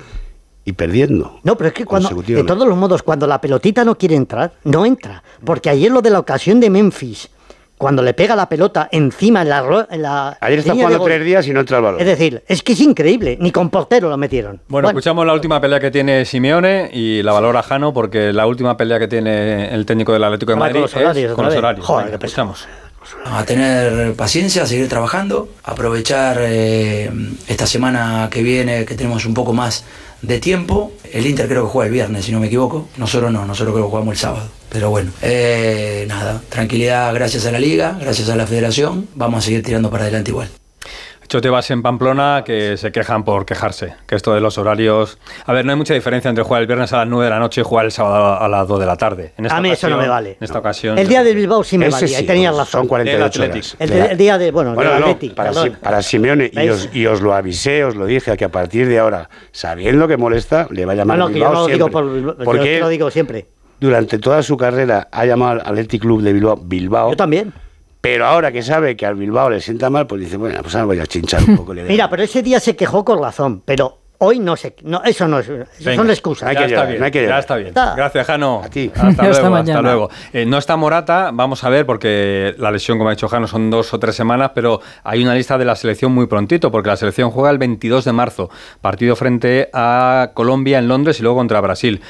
y 0.65 0.73
perdiendo. 0.73 1.41
No, 1.45 1.57
pero 1.57 1.69
es 1.69 1.75
que 1.75 1.85
cuando, 1.85 2.11
de 2.23 2.45
todos 2.45 2.69
los 2.69 2.77
modos, 2.77 3.03
cuando 3.03 3.27
la 3.27 3.41
pelotita 3.41 3.85
no 3.85 3.97
quiere 3.97 4.15
entrar, 4.17 4.53
no 4.65 4.85
entra. 4.85 5.23
Porque 5.45 5.71
ayer 5.71 5.91
lo 5.91 6.03
de 6.03 6.11
la 6.11 6.19
ocasión 6.19 6.61
de 6.61 6.71
Memphis, 6.71 7.31
cuando 7.79 8.03
le 8.03 8.13
pega 8.13 8.35
la 8.37 8.49
pelota 8.49 8.89
encima 8.93 9.43
en 9.43 9.49
la... 9.49 9.63
ro- 9.63 9.87
En 9.91 10.03
la 10.03 10.37
Ayer 10.41 10.59
está 10.59 10.75
jugando 10.75 11.01
tres 11.03 11.25
días 11.25 11.47
y 11.47 11.53
no 11.53 11.61
entra 11.61 11.79
el 11.79 11.85
balón. 11.85 12.01
Es 12.01 12.07
decir, 12.07 12.43
es 12.47 12.63
que 12.63 12.73
es 12.73 12.81
increíble, 12.81 13.39
ni 13.41 13.51
con 13.53 13.71
portero 13.71 14.09
lo 14.11 14.17
metieron. 14.17 14.61
Bueno, 14.69 14.89
escuchamos 14.89 15.25
la 15.25 15.33
última 15.33 15.61
pelea 15.61 15.81
que 15.81 15.91
tiene 15.91 16.25
Simeone 16.25 16.91
y 16.93 17.23
la 17.23 17.33
valora 17.33 17.63
Jano 17.63 17.93
porque 17.95 18.33
la 18.33 18.47
última 18.47 18.77
pelea 18.77 18.99
que 18.99 19.09
tiene 19.09 19.73
el 19.73 19.87
técnico 19.87 20.13
del 20.13 20.25
Atlético 20.25 20.53
de 20.53 20.57
Ahora 20.59 20.67
Madrid 20.67 20.81
con 20.81 20.83
los 20.83 20.95
horarios 20.97 21.31
es 21.31 21.35
con 21.37 21.45
los 21.47 21.55
horarios. 21.57 21.87
Joder, 21.87 22.07
Venga, 22.07 22.19
pesado. 22.19 22.51
escuchamos. 22.53 22.69
A 23.25 23.43
tener 23.45 24.13
paciencia, 24.15 24.65
a 24.65 24.67
seguir 24.67 24.87
trabajando, 24.89 25.49
aprovechar 25.65 26.39
eh, 26.43 27.11
esta 27.47 27.67
semana 27.67 28.29
que 28.31 28.43
viene 28.43 28.85
que 28.85 28.95
tenemos 28.97 29.25
un 29.25 29.33
poco 29.33 29.55
más 29.55 29.85
de 30.23 30.39
tiempo. 30.41 30.93
El 31.13 31.27
Inter 31.27 31.49
creo 31.49 31.65
que 31.65 31.71
juega 31.71 31.87
el 31.87 31.93
viernes, 31.93 32.25
si 32.25 32.33
no 32.33 32.41
me 32.41 32.47
equivoco. 32.47 32.89
Nosotros 32.97 33.33
no, 33.33 33.47
nosotros 33.47 33.75
creo 33.75 33.87
que 33.87 33.91
jugamos 33.91 34.13
el 34.13 34.19
sábado. 34.19 34.49
Pero 34.71 34.91
bueno, 34.91 35.11
eh, 35.23 36.05
nada, 36.09 36.43
tranquilidad 36.49 37.15
gracias 37.15 37.47
a 37.47 37.53
la 37.53 37.59
liga, 37.59 37.97
gracias 38.01 38.29
a 38.29 38.37
la 38.37 38.47
federación. 38.47 39.09
Vamos 39.15 39.39
a 39.39 39.47
seguir 39.47 39.63
tirando 39.63 39.91
para 39.91 40.05
adelante 40.05 40.31
igual. 40.31 40.49
Chotebas 41.29 41.71
en 41.71 41.83
Pamplona 41.83 42.43
que 42.45 42.77
se 42.79 42.91
quejan 42.91 43.23
por 43.23 43.45
quejarse, 43.45 43.95
que 44.07 44.15
esto 44.15 44.33
de 44.35 44.41
los 44.41 44.57
horarios... 44.57 45.19
A 45.45 45.53
ver, 45.53 45.65
no 45.67 45.73
hay 45.73 45.77
mucha 45.77 45.93
diferencia 45.93 46.29
entre 46.31 46.43
jugar 46.43 46.63
el 46.63 46.67
viernes 46.67 46.93
a 46.95 46.99
las 46.99 47.07
9 47.07 47.25
de 47.25 47.31
la 47.31 47.39
noche 47.39 47.61
y 47.61 47.65
jugar 47.65 47.85
el 47.85 47.93
sábado 47.93 48.41
a 48.41 48.49
las 48.49 48.67
2 48.67 48.81
de 48.81 48.87
la 48.87 48.97
tarde. 48.97 49.35
En 49.37 49.45
esta 49.45 49.59
A 49.59 49.61
mí 49.61 49.69
eso 49.71 49.89
no 49.89 49.97
ocasión- 49.97 50.01
me 50.07 50.09
vale. 50.09 50.31
En 50.31 50.45
esta 50.45 50.59
ocasión... 50.59 50.99
El 50.99 51.07
día 51.07 51.23
del 51.23 51.37
Bilbao 51.37 51.63
sí 51.63 51.77
me 51.77 51.87
Ese 51.89 52.01
valía, 52.01 52.19
sí, 52.19 52.25
y 52.25 52.27
tenías 52.27 52.53
pues, 52.55 52.67
razón. 52.67 52.81
Son 52.81 52.89
48 52.89 53.43
Del 53.43 53.51
horas. 53.51 53.77
El, 53.79 53.93
el 53.93 54.17
día 54.19 54.39
de, 54.39 54.51
bueno, 54.51 54.75
Bueno, 54.75 54.91
del 54.93 55.01
no, 55.01 55.07
Atleti, 55.07 55.29
para. 55.35 55.53
Si- 55.53 55.71
para 55.71 56.01
Simeone, 56.03 56.51
y 56.53 56.69
os, 56.71 56.89
y 56.95 57.07
os 57.07 57.21
lo 57.21 57.35
avisé, 57.35 57.85
os 57.85 57.95
lo 57.95 58.07
dije, 58.07 58.37
que 58.37 58.45
a 58.47 58.49
partir 58.51 58.89
de 58.89 58.99
ahora, 58.99 59.29
sabiendo 59.53 60.09
que 60.09 60.17
molesta, 60.17 60.67
le 60.71 60.87
va 60.87 60.93
a 60.93 60.97
llamar 60.97 61.19
No, 61.19 61.25
no, 61.25 61.27
al 61.29 61.33
que 61.35 61.39
yo 61.41 61.45
Bilbao 61.47 61.55
no 61.55 61.61
lo 61.61 61.67
digo 61.75 61.89
siempre. 61.89 61.93
por 61.93 62.15
Bilbao, 62.15 62.39
yo 62.39 62.45
Porque 62.45 62.75
te 62.75 62.81
lo 62.81 62.89
digo 62.89 63.11
siempre. 63.11 63.47
durante 63.81 64.19
toda 64.19 64.43
su 64.43 64.57
carrera 64.57 65.09
ha 65.13 65.25
llamado 65.27 65.53
al 65.53 65.61
Athletic 65.61 66.01
Club 66.01 66.23
de 66.23 66.33
Bilbao 66.33 66.57
Bilbao, 66.57 67.11
Yo 67.11 67.17
también. 67.17 67.53
Pero 68.01 68.27
ahora 68.27 68.53
que 68.53 68.63
sabe 68.63 68.97
que 68.97 69.07
al 69.07 69.17
Bilbao 69.17 69.51
le 69.51 69.61
sienta 69.61 69.91
mal, 69.91 70.07
pues 70.07 70.21
dice, 70.23 70.37
bueno, 70.37 70.63
pues 70.63 70.75
ahora 70.75 70.87
voy 70.87 71.01
a 71.01 71.07
chinchar 71.07 71.43
un 71.49 71.57
poco. 71.57 71.75
Mira, 71.89 72.09
pero 72.09 72.23
ese 72.23 72.43
día 72.43 72.61
se 72.61 72.77
quejó 72.77 73.05
con 73.05 73.21
razón, 73.21 73.63
pero 73.65 73.99
hoy 74.19 74.39
no 74.39 74.57
se... 74.57 74.75
No, 74.83 75.03
eso 75.05 75.29
no 75.29 75.39
es... 75.39 75.49
Eso 75.49 75.67
Venga. 75.81 75.97
son 75.97 76.11
excusas. 76.11 76.49
Hay 76.49 76.55
ya 76.55 76.61
que 76.61 76.67
está 76.67 76.85
bien, 76.85 76.99
no 76.99 77.05
hay 77.05 77.11
que 77.11 77.27
ya 77.27 77.39
está 77.39 77.57
bien. 77.57 77.69
Está. 77.69 77.95
Gracias, 77.95 78.27
Jano. 78.27 78.63
A 78.65 78.69
ti. 78.69 78.91
Hasta 78.95 79.23
luego, 79.29 79.57
hasta 79.57 79.83
luego. 79.83 80.11
Eh, 80.33 80.45
no 80.45 80.59
está 80.59 80.77
Morata, 80.77 81.31
vamos 81.33 81.63
a 81.65 81.69
ver, 81.69 81.87
porque 81.87 82.55
la 82.59 82.71
lesión, 82.71 82.99
como 82.99 83.11
ha 83.11 83.13
dicho 83.13 83.29
Jano, 83.29 83.47
son 83.47 83.71
dos 83.71 83.93
o 83.95 83.99
tres 83.99 84.17
semanas, 84.17 84.53
pero 84.55 84.81
hay 85.05 85.23
una 85.23 85.35
lista 85.35 85.57
de 85.57 85.65
la 85.65 85.77
selección 85.77 86.13
muy 86.13 86.27
prontito, 86.27 86.71
porque 86.71 86.89
la 86.89 86.97
selección 86.97 87.31
juega 87.31 87.51
el 87.51 87.59
22 87.59 88.05
de 88.05 88.13
marzo, 88.13 88.51
partido 88.81 89.15
frente 89.15 89.71
a 89.73 90.31
Colombia 90.35 90.79
en 90.79 90.89
Londres 90.89 91.21
y 91.21 91.23
luego 91.23 91.39
contra 91.39 91.61
Brasil. 91.61 92.01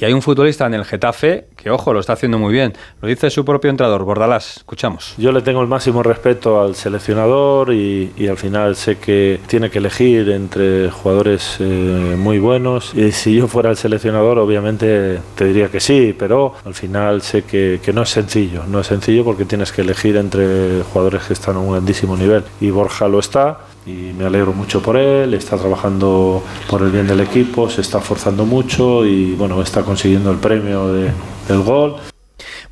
Y 0.00 0.04
hay 0.04 0.12
un 0.12 0.22
futbolista 0.22 0.64
en 0.66 0.74
el 0.74 0.84
Getafe 0.84 1.48
que, 1.56 1.70
ojo, 1.70 1.92
lo 1.92 1.98
está 1.98 2.12
haciendo 2.12 2.38
muy 2.38 2.52
bien. 2.52 2.72
Lo 3.02 3.08
dice 3.08 3.30
su 3.30 3.44
propio 3.44 3.68
entrenador, 3.70 4.04
Bordalás. 4.04 4.58
Escuchamos. 4.58 5.14
Yo 5.18 5.32
le 5.32 5.42
tengo 5.42 5.60
el 5.60 5.66
máximo 5.66 6.04
respeto 6.04 6.60
al 6.60 6.76
seleccionador 6.76 7.74
y, 7.74 8.12
y 8.16 8.28
al 8.28 8.36
final 8.36 8.76
sé 8.76 8.98
que 8.98 9.40
tiene 9.48 9.70
que 9.70 9.78
elegir 9.78 10.30
entre 10.30 10.88
jugadores 10.90 11.56
eh, 11.58 12.14
muy 12.16 12.38
buenos. 12.38 12.94
Y 12.94 13.10
si 13.10 13.34
yo 13.34 13.48
fuera 13.48 13.70
el 13.70 13.76
seleccionador, 13.76 14.38
obviamente 14.38 15.18
te 15.34 15.44
diría 15.44 15.68
que 15.68 15.80
sí, 15.80 16.14
pero 16.16 16.54
al 16.64 16.74
final 16.74 17.20
sé 17.22 17.42
que, 17.42 17.80
que 17.82 17.92
no 17.92 18.02
es 18.02 18.10
sencillo. 18.10 18.62
No 18.68 18.78
es 18.78 18.86
sencillo 18.86 19.24
porque 19.24 19.46
tienes 19.46 19.72
que 19.72 19.82
elegir 19.82 20.16
entre 20.16 20.82
jugadores 20.92 21.24
que 21.24 21.32
están 21.32 21.56
a 21.56 21.58
un 21.58 21.72
grandísimo 21.72 22.16
nivel. 22.16 22.44
Y 22.60 22.70
Borja 22.70 23.08
lo 23.08 23.18
está. 23.18 23.58
Y 23.86 24.12
me 24.16 24.24
alegro 24.26 24.52
mucho 24.52 24.82
por 24.82 24.96
él, 24.96 25.34
está 25.34 25.56
trabajando 25.56 26.42
por 26.68 26.82
el 26.82 26.90
bien 26.90 27.06
del 27.06 27.20
equipo, 27.20 27.70
se 27.70 27.80
está 27.80 27.98
esforzando 27.98 28.44
mucho 28.44 29.04
y 29.06 29.32
bueno, 29.34 29.60
está 29.62 29.82
consiguiendo 29.82 30.30
el 30.30 30.38
premio 30.38 30.92
de, 30.92 31.10
del 31.48 31.62
gol. 31.62 31.96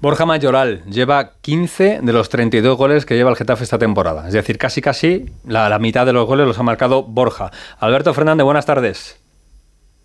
Borja 0.01 0.27
Mayoral 0.27 0.85
lleva 0.85 1.33
15 1.41 2.01
de 2.03 2.13
los 2.13 2.29
32 2.29 2.77
goles 2.77 3.07
que 3.07 3.17
lleva 3.17 3.31
el 3.31 3.37
Getafe 3.37 3.65
esta 3.65 3.79
temporada. 3.79 4.27
Es 4.27 4.35
decir, 4.35 4.59
casi 4.59 4.83
casi 4.83 5.27
la, 5.47 5.69
la 5.69 5.79
mitad 5.79 6.05
de 6.05 6.13
los 6.13 6.27
goles 6.27 6.47
los 6.47 6.59
ha 6.59 6.63
marcado 6.63 7.03
Borja. 7.03 7.51
Alberto 7.79 8.13
Fernández, 8.13 8.45
buenas 8.45 8.67
tardes. 8.67 9.26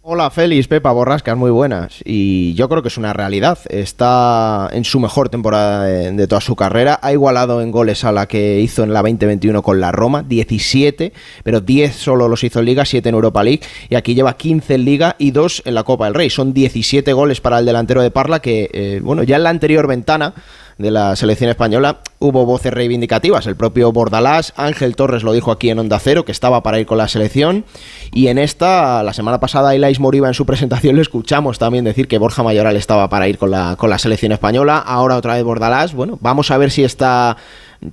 Hola 0.04 0.32
Félix, 0.32 0.68
Pepa 0.68 0.92
Borrascas, 0.92 1.38
muy 1.38 1.52
buenas. 1.52 2.02
Y 2.04 2.56
yo 2.56 2.68
creo 2.68 2.82
que 2.82 2.88
es 2.88 2.98
una 2.98 3.14
realidad. 3.14 3.60
Está 3.70 4.68
en 4.72 4.84
su 4.84 5.00
mejor 5.00 5.30
temporada 5.30 5.84
de, 5.84 6.28
toda 6.28 6.42
su 6.42 6.56
carrera. 6.56 7.00
Ha 7.04 7.12
igualado 7.12 7.62
en 7.62 7.70
goles 7.70 8.04
a 8.04 8.12
la 8.12 8.26
que 8.26 8.60
hizo 8.62 8.84
en 8.84 8.94
la 8.94 9.04
2021 9.04 9.62
con 9.62 9.80
la 9.80 9.92
Roma, 9.92 10.24
17, 10.24 11.14
pero 11.44 11.62
10 11.62 11.96
solo 11.96 12.28
los 12.28 12.44
hizo 12.44 12.58
en 12.58 12.66
Liga, 12.66 12.84
7 12.84 13.10
en 13.10 13.14
Europa 13.14 13.44
League. 13.44 13.62
Y 13.90 13.96
aquí 13.96 14.16
lleva 14.16 14.38
15 14.38 14.74
en 14.74 14.86
Liga 14.86 15.16
y 15.20 15.30
2 15.30 15.62
en 15.66 15.76
la 15.76 15.84
Copa 15.84 16.06
del 16.06 16.16
Rey. 16.16 16.32
Son 16.32 16.52
17 16.52 17.14
goles 17.14 17.40
para 17.40 17.60
el 17.60 17.68
delantero 17.68 18.02
de 18.02 18.10
Parla 18.10 18.40
que, 18.40 18.72
eh, 18.74 19.02
bueno, 19.04 19.22
ya 19.22 19.36
en 19.36 19.44
la 19.44 19.52
anterior 19.52 19.86
ventana 19.86 20.34
de 20.82 20.92
la 20.92 21.16
selección 21.16 21.50
española 21.50 22.00
hubo 22.20 22.46
voces 22.46 22.74
reivindicativas. 22.74 23.48
El 23.48 23.56
propio 23.56 23.92
Bordalás, 23.92 24.54
Ángel 24.56 24.96
Torres 24.96 25.24
lo 25.24 25.34
dijo 25.34 25.52
aquí 25.52 25.70
en 25.70 25.80
Onda 25.80 26.00
Cero, 26.00 26.26
que 26.26 26.32
estaba 26.32 26.64
para 26.64 26.80
ir 26.80 26.86
con 26.86 26.98
la 26.98 27.08
selección. 27.08 27.66
Y 28.14 28.28
en 28.28 28.38
esta, 28.38 29.04
la 29.04 29.14
semana 29.14 29.40
pasada, 29.40 29.76
Ilais 29.76 30.00
Moriba 30.00 30.28
en 30.28 30.34
su 30.34 30.46
presentación 30.48 30.96
le 30.96 31.02
escuchamos 31.02 31.60
también 31.60 31.86
decir 31.86 32.08
que 32.08 32.18
Borja 32.18 32.44
Mayoral 32.44 32.76
estaba 32.76 33.10
para 33.10 33.28
ir 33.28 33.38
con 33.38 33.52
la, 33.52 33.76
con 33.78 33.90
la 33.90 33.98
selección 33.98 34.32
española. 34.32 34.78
Ahora 34.78 35.18
otra 35.18 35.36
vez 35.36 35.44
Bordalás. 35.44 35.94
Bueno, 35.94 36.18
vamos 36.22 36.52
a 36.52 36.58
ver 36.58 36.72
si 36.72 36.84
esta 36.84 37.38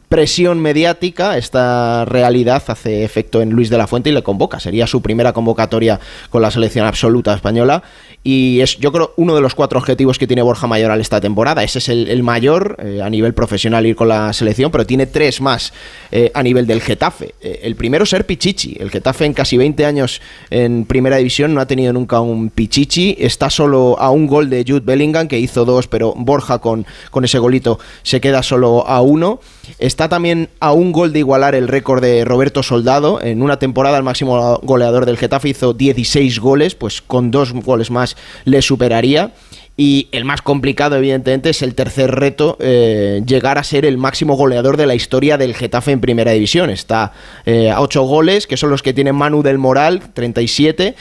presión 0.08 0.60
mediática, 0.60 1.38
esta 1.38 2.04
realidad 2.04 2.62
hace 2.66 3.04
efecto 3.04 3.40
en 3.40 3.50
Luis 3.50 3.70
de 3.70 3.78
la 3.78 3.86
Fuente 3.86 4.10
y 4.10 4.12
le 4.12 4.22
convoca. 4.22 4.60
Sería 4.60 4.86
su 4.86 5.00
primera 5.00 5.32
convocatoria 5.32 5.98
con 6.28 6.42
la 6.42 6.50
selección 6.50 6.86
absoluta 6.86 7.34
española 7.34 7.82
y 8.22 8.60
es 8.60 8.76
yo 8.78 8.92
creo 8.92 9.14
uno 9.16 9.34
de 9.34 9.40
los 9.40 9.54
cuatro 9.54 9.78
objetivos 9.78 10.18
que 10.18 10.26
tiene 10.26 10.42
Borja 10.42 10.66
Mayoral 10.66 11.00
esta 11.00 11.20
temporada. 11.20 11.62
Ese 11.62 11.78
es 11.78 11.88
el, 11.88 12.22
mayor 12.22 12.76
eh, 12.84 13.00
a 13.02 13.08
nivel 13.08 13.32
profesional 13.32 13.86
ir 13.86 13.96
con 13.96 14.08
la 14.08 14.32
selección, 14.34 14.70
pero 14.70 14.84
tiene 14.84 15.06
tres 15.06 15.40
más 15.40 15.72
eh, 16.10 16.30
a 16.34 16.42
nivel 16.42 16.66
del 16.66 16.82
Getafe. 16.82 17.34
Eh, 17.40 17.60
el 17.62 17.74
primero 17.74 18.04
ser 18.04 18.26
Pichichi. 18.26 18.76
El 18.78 18.90
Getafe 18.90 19.24
en 19.24 19.32
casi 19.32 19.56
20 19.56 19.86
años 19.86 20.20
en 20.50 20.84
primera 20.84 21.16
división 21.16 21.54
no 21.54 21.60
ha 21.62 21.66
tenido 21.66 21.92
nunca 21.94 22.20
un 22.20 22.50
Pichichi. 22.50 23.16
Está 23.18 23.48
solo 23.48 23.96
a 23.98 24.10
un 24.10 24.26
gol 24.26 24.50
de 24.50 24.64
Jude 24.66 24.80
Bellingham, 24.84 25.28
que 25.28 25.38
hizo 25.38 25.64
dos, 25.64 25.86
pero 25.88 26.12
Borja 26.14 26.58
con, 26.58 26.84
con 27.10 27.24
ese 27.24 27.38
golito 27.38 27.78
se 28.02 28.20
queda 28.20 28.42
solo 28.42 28.86
a 28.86 29.00
uno. 29.00 29.40
Está 29.78 30.08
también 30.08 30.48
a 30.58 30.72
un 30.72 30.90
gol 30.90 31.12
de 31.12 31.20
igualar 31.20 31.54
el 31.54 31.68
récord 31.68 32.02
de 32.02 32.24
Roberto 32.24 32.62
Soldado. 32.62 33.22
En 33.22 33.42
una 33.42 33.58
temporada 33.58 33.96
el 33.96 34.02
máximo 34.02 34.58
goleador 34.62 35.06
del 35.06 35.16
Getafe 35.16 35.50
hizo 35.50 35.72
16 35.72 36.40
goles, 36.40 36.74
pues 36.74 37.00
con 37.00 37.30
dos 37.30 37.52
goles 37.52 37.90
más 37.90 38.16
le 38.44 38.60
superaría. 38.60 39.32
Y 39.76 40.08
el 40.10 40.24
más 40.24 40.42
complicado, 40.42 40.96
evidentemente, 40.96 41.50
es 41.50 41.62
el 41.62 41.76
tercer 41.76 42.10
reto, 42.10 42.56
eh, 42.58 43.22
llegar 43.24 43.58
a 43.58 43.62
ser 43.62 43.84
el 43.84 43.96
máximo 43.96 44.34
goleador 44.34 44.76
de 44.76 44.86
la 44.86 44.96
historia 44.96 45.38
del 45.38 45.54
Getafe 45.54 45.92
en 45.92 46.00
Primera 46.00 46.32
División. 46.32 46.70
Está 46.70 47.12
eh, 47.46 47.70
a 47.70 47.80
8 47.80 48.02
goles, 48.02 48.48
que 48.48 48.56
son 48.56 48.70
los 48.70 48.82
que 48.82 48.92
tiene 48.92 49.12
Manu 49.12 49.44
del 49.44 49.58
Moral, 49.58 50.02
37. 50.12 50.96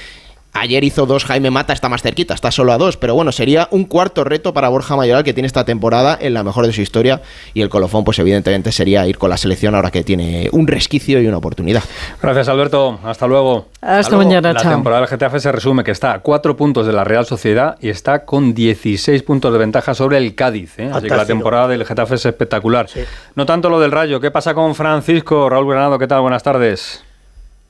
Ayer 0.59 0.83
hizo 0.83 1.05
dos, 1.05 1.23
Jaime 1.25 1.51
Mata 1.51 1.73
está 1.73 1.87
más 1.87 2.01
cerquita, 2.01 2.33
está 2.33 2.49
solo 2.51 2.73
a 2.73 2.77
dos, 2.77 2.97
pero 2.97 3.13
bueno, 3.13 3.31
sería 3.31 3.67
un 3.71 3.85
cuarto 3.85 4.23
reto 4.23 4.53
para 4.53 4.69
Borja 4.69 4.95
Mayoral 4.95 5.23
que 5.23 5.33
tiene 5.33 5.45
esta 5.47 5.65
temporada 5.65 6.17
en 6.19 6.33
la 6.33 6.43
mejor 6.43 6.65
de 6.65 6.73
su 6.73 6.81
historia 6.81 7.21
y 7.53 7.61
el 7.61 7.69
colofón 7.69 8.03
pues 8.03 8.17
evidentemente 8.19 8.71
sería 8.71 9.05
ir 9.07 9.17
con 9.17 9.29
la 9.29 9.37
selección 9.37 9.75
ahora 9.75 9.91
que 9.91 10.03
tiene 10.03 10.49
un 10.51 10.67
resquicio 10.67 11.21
y 11.21 11.27
una 11.27 11.37
oportunidad. 11.37 11.83
Gracias 12.21 12.47
Alberto, 12.49 12.99
hasta 13.03 13.27
luego. 13.27 13.67
Hasta, 13.81 13.99
hasta 13.99 14.15
luego. 14.15 14.29
mañana, 14.29 14.53
La 14.53 14.59
chao. 14.61 14.71
temporada 14.71 15.01
del 15.01 15.09
Getafe 15.09 15.39
se 15.39 15.51
resume 15.51 15.83
que 15.83 15.91
está 15.91 16.13
a 16.13 16.19
cuatro 16.19 16.57
puntos 16.57 16.87
de 16.87 16.93
la 16.93 17.03
Real 17.03 17.25
Sociedad 17.25 17.77
y 17.79 17.89
está 17.89 18.25
con 18.25 18.53
16 18.53 19.21
puntos 19.23 19.53
de 19.53 19.59
ventaja 19.59 19.93
sobre 19.93 20.17
el 20.17 20.33
Cádiz. 20.35 20.79
¿eh? 20.79 20.89
Así 20.91 21.07
que 21.07 21.15
la 21.15 21.25
temporada 21.25 21.67
del 21.67 21.85
Getafe 21.85 22.15
es 22.15 22.25
espectacular. 22.25 22.89
Sí. 22.89 23.01
No 23.35 23.45
tanto 23.45 23.69
lo 23.69 23.79
del 23.79 23.91
Rayo, 23.91 24.19
¿qué 24.19 24.31
pasa 24.31 24.53
con 24.53 24.73
Francisco? 24.75 25.49
Raúl 25.49 25.69
Granado, 25.69 25.99
¿qué 25.99 26.07
tal? 26.07 26.21
Buenas 26.21 26.43
tardes. 26.43 27.03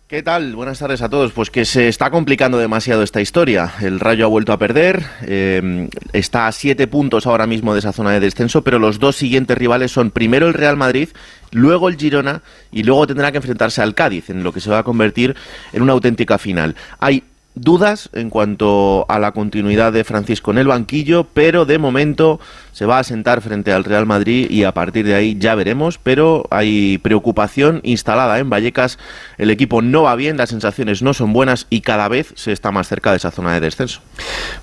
¿Qué 0.07 0.23
tal? 0.23 0.55
Buenas 0.55 0.79
tardes 0.79 1.01
a 1.01 1.09
todos. 1.09 1.33
Pues 1.33 1.49
que 1.49 1.65
se 1.65 1.89
está 1.89 2.09
complicando 2.11 2.57
demasiado 2.57 3.03
esta 3.03 3.19
historia. 3.19 3.73
El 3.81 3.99
Rayo 3.99 4.23
ha 4.23 4.29
vuelto 4.29 4.53
a 4.53 4.57
perder, 4.57 5.05
eh, 5.23 5.89
está 6.13 6.47
a 6.47 6.53
siete 6.53 6.87
puntos 6.87 7.27
ahora 7.27 7.45
mismo 7.45 7.73
de 7.73 7.79
esa 7.79 7.91
zona 7.91 8.11
de 8.11 8.21
descenso, 8.21 8.61
pero 8.63 8.79
los 8.79 8.99
dos 8.99 9.17
siguientes 9.17 9.57
rivales 9.57 9.91
son 9.91 10.11
primero 10.11 10.47
el 10.47 10.53
Real 10.53 10.77
Madrid, 10.77 11.09
luego 11.51 11.89
el 11.89 11.97
Girona 11.97 12.41
y 12.71 12.83
luego 12.83 13.05
tendrá 13.05 13.33
que 13.33 13.39
enfrentarse 13.39 13.81
al 13.81 13.95
Cádiz, 13.95 14.29
en 14.29 14.45
lo 14.45 14.53
que 14.53 14.61
se 14.61 14.69
va 14.69 14.79
a 14.79 14.83
convertir 14.83 15.35
en 15.73 15.81
una 15.81 15.91
auténtica 15.91 16.37
final. 16.37 16.77
Hay 16.99 17.23
dudas 17.53 18.09
en 18.13 18.29
cuanto 18.29 19.05
a 19.09 19.19
la 19.19 19.33
continuidad 19.33 19.91
de 19.91 20.05
Francisco 20.05 20.51
en 20.51 20.59
el 20.59 20.67
banquillo, 20.67 21.25
pero 21.33 21.65
de 21.65 21.79
momento 21.79 22.39
se 22.77 22.85
va 22.85 22.99
a 22.99 23.03
sentar 23.03 23.41
frente 23.41 23.73
al 23.73 23.83
Real 23.83 24.05
Madrid 24.05 24.51
y 24.51 24.63
a 24.63 24.71
partir 24.71 25.03
de 25.03 25.15
ahí 25.15 25.35
ya 25.39 25.55
veremos, 25.55 25.97
pero 25.97 26.45
hay 26.51 26.99
preocupación 26.99 27.79
instalada 27.81 28.37
en 28.37 28.51
Vallecas, 28.51 28.99
el 29.39 29.49
equipo 29.49 29.81
no 29.81 30.03
va 30.03 30.13
bien, 30.13 30.37
las 30.37 30.49
sensaciones 30.49 31.01
no 31.01 31.15
son 31.15 31.33
buenas 31.33 31.65
y 31.71 31.81
cada 31.81 32.07
vez 32.07 32.33
se 32.35 32.51
está 32.51 32.69
más 32.69 32.87
cerca 32.87 33.09
de 33.09 33.17
esa 33.17 33.31
zona 33.31 33.51
de 33.55 33.61
descenso. 33.61 34.01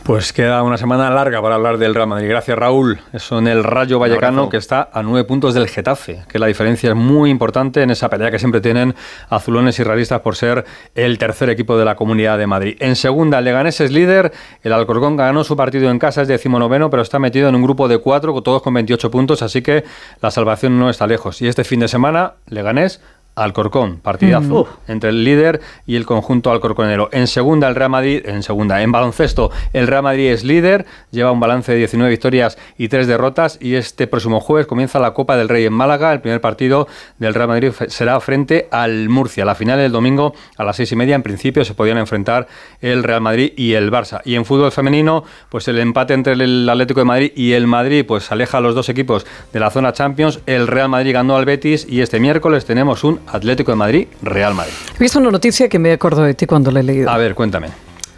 Pues 0.04 0.32
queda 0.32 0.62
una 0.62 0.76
semana 0.76 1.10
larga 1.10 1.42
para 1.42 1.56
hablar 1.56 1.76
del 1.76 1.92
Real 1.92 2.06
Madrid. 2.06 2.28
Gracias 2.28 2.56
Raúl. 2.56 3.00
Eso 3.12 3.40
en 3.40 3.48
el 3.48 3.64
Rayo 3.64 3.98
Vallecano 3.98 4.48
que 4.48 4.58
está 4.58 4.90
a 4.92 5.02
nueve 5.02 5.24
puntos 5.26 5.52
del 5.52 5.66
Getafe, 5.66 6.22
que 6.28 6.38
la 6.38 6.46
diferencia 6.46 6.90
es 6.90 6.96
muy 6.96 7.30
importante 7.30 7.82
en 7.82 7.90
esa 7.90 8.08
pelea 8.08 8.30
que 8.30 8.38
siempre 8.38 8.60
tienen 8.60 8.94
azulones 9.28 9.76
y 9.80 9.82
realistas 9.82 10.20
por 10.20 10.36
ser 10.36 10.64
el 10.94 11.18
tercer 11.18 11.50
equipo 11.50 11.76
de 11.76 11.84
la 11.84 11.96
Comunidad 11.96 12.38
de 12.38 12.46
Madrid. 12.46 12.76
En 12.78 12.94
segunda, 12.94 13.40
el 13.40 13.44
Leganés 13.46 13.80
es 13.80 13.90
líder, 13.90 14.30
el 14.62 14.72
Alcorcón 14.72 15.16
ganó 15.16 15.42
su 15.42 15.56
partido 15.56 15.90
en 15.90 15.98
casa, 15.98 16.22
es 16.22 16.28
decimonoveno, 16.28 16.90
pero 16.90 17.02
está 17.02 17.18
metido 17.18 17.48
en 17.48 17.56
un 17.56 17.62
grupo 17.64 17.88
de 17.88 18.03
cuatro, 18.04 18.40
todos 18.42 18.62
con 18.62 18.74
28 18.74 19.10
puntos, 19.10 19.42
así 19.42 19.62
que 19.62 19.84
la 20.20 20.30
salvación 20.30 20.78
no 20.78 20.90
está 20.90 21.08
lejos. 21.08 21.42
Y 21.42 21.48
este 21.48 21.64
fin 21.64 21.80
de 21.80 21.88
semana, 21.88 22.34
Leganés 22.48 23.00
Alcorcón, 23.34 23.98
partidazo 24.00 24.60
uh. 24.62 24.68
entre 24.86 25.10
el 25.10 25.24
líder 25.24 25.60
y 25.86 25.96
el 25.96 26.06
conjunto 26.06 26.50
alcorconero. 26.50 27.08
En 27.12 27.26
segunda 27.26 27.68
el 27.68 27.74
Real 27.74 27.90
Madrid, 27.90 28.22
en 28.24 28.42
segunda, 28.42 28.82
en 28.82 28.92
baloncesto 28.92 29.50
el 29.72 29.86
Real 29.86 30.02
Madrid 30.02 30.30
es 30.30 30.44
líder, 30.44 30.86
lleva 31.10 31.32
un 31.32 31.40
balance 31.40 31.72
de 31.72 31.78
19 31.78 32.10
victorias 32.10 32.58
y 32.78 32.88
3 32.88 33.06
derrotas 33.06 33.58
y 33.60 33.74
este 33.74 34.06
próximo 34.06 34.40
jueves 34.40 34.66
comienza 34.66 34.98
la 34.98 35.14
Copa 35.14 35.36
del 35.36 35.48
Rey 35.48 35.64
en 35.66 35.72
Málaga. 35.72 36.12
El 36.12 36.20
primer 36.20 36.40
partido 36.40 36.86
del 37.18 37.34
Real 37.34 37.48
Madrid 37.48 37.72
será 37.88 38.20
frente 38.20 38.68
al 38.70 39.08
Murcia. 39.08 39.44
La 39.44 39.54
final 39.54 39.78
del 39.78 39.92
domingo 39.92 40.34
a 40.56 40.64
las 40.64 40.76
seis 40.76 40.92
y 40.92 40.96
media 40.96 41.14
en 41.14 41.22
principio 41.22 41.64
se 41.64 41.74
podían 41.74 41.98
enfrentar 41.98 42.46
el 42.80 43.02
Real 43.02 43.20
Madrid 43.20 43.52
y 43.56 43.74
el 43.74 43.90
Barça. 43.90 44.20
Y 44.24 44.34
en 44.34 44.44
fútbol 44.44 44.72
femenino, 44.72 45.24
pues 45.48 45.68
el 45.68 45.78
empate 45.78 46.14
entre 46.14 46.34
el 46.34 46.68
Atlético 46.68 47.00
de 47.00 47.04
Madrid 47.04 47.32
y 47.34 47.52
el 47.52 47.66
Madrid 47.66 48.04
pues 48.06 48.30
aleja 48.30 48.58
a 48.58 48.60
los 48.60 48.74
dos 48.74 48.88
equipos 48.88 49.26
de 49.52 49.60
la 49.60 49.70
zona 49.70 49.92
Champions. 49.92 50.40
El 50.46 50.66
Real 50.66 50.88
Madrid 50.88 51.12
ganó 51.12 51.36
al 51.36 51.44
Betis 51.44 51.86
y 51.88 52.00
este 52.00 52.20
miércoles 52.20 52.64
tenemos 52.64 53.04
un 53.04 53.20
Atlético 53.28 53.72
de 53.72 53.76
Madrid, 53.76 54.08
Real 54.22 54.54
Madrid. 54.54 54.72
He 54.96 54.98
visto 54.98 55.18
una 55.18 55.30
noticia 55.30 55.68
que 55.68 55.78
me 55.78 55.92
acuerdo 55.92 56.22
de 56.22 56.34
ti 56.34 56.46
cuando 56.46 56.70
la 56.70 56.80
he 56.80 56.82
leído. 56.82 57.10
A 57.10 57.18
ver, 57.18 57.34
cuéntame. 57.34 57.68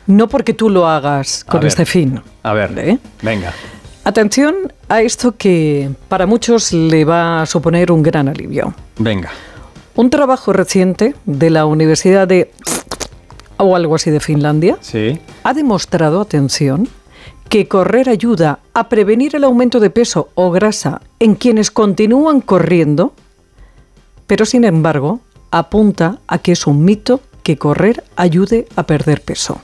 No 0.07 0.29
porque 0.29 0.55
tú 0.55 0.71
lo 0.71 0.87
hagas 0.87 1.45
con 1.45 1.61
ver, 1.61 1.69
este 1.69 1.85
fin. 1.85 2.21
A 2.43 2.53
ver, 2.53 2.79
¿eh? 2.79 2.99
venga. 3.23 3.53
Atención 4.05 4.73
a 4.89 5.03
esto 5.03 5.37
que 5.37 5.91
para 6.09 6.27
muchos 6.27 6.73
le 6.73 7.05
va 7.05 7.43
a 7.43 7.47
suponer 7.47 7.91
un 7.91 8.03
gran 8.03 8.29
alivio. 8.29 8.73
Venga. 8.99 9.31
Un 9.97 10.11
trabajo 10.11 10.53
reciente 10.53 11.15
de 11.25 11.51
la 11.51 11.67
Universidad 11.67 12.29
de... 12.29 12.53
o 13.57 13.75
algo 13.75 13.97
así 13.97 14.11
de 14.11 14.21
Finlandia. 14.21 14.79
Sí. 14.81 15.19
Ha 15.43 15.55
demostrado, 15.55 16.21
atención, 16.21 16.89
que 17.49 17.67
correr 17.67 18.09
ayuda 18.09 18.61
a 18.75 18.89
prevenir 18.89 19.35
el 19.35 19.45
aumento 19.45 19.81
de 19.81 19.91
peso 19.91 20.29
o 20.35 20.51
grasa 20.51 21.01
en 21.19 21.35
quienes 21.35 21.71
continúan 21.71 22.41
corriendo 22.41 23.13
pero 24.27 24.45
sin 24.45 24.65
embargo 24.65 25.21
apunta 25.51 26.19
a 26.27 26.39
que 26.39 26.53
es 26.53 26.67
un 26.67 26.85
mito 26.85 27.21
que 27.43 27.57
correr 27.57 28.03
ayude 28.17 28.67
a 28.77 28.85
perder 28.85 29.21
peso. 29.21 29.61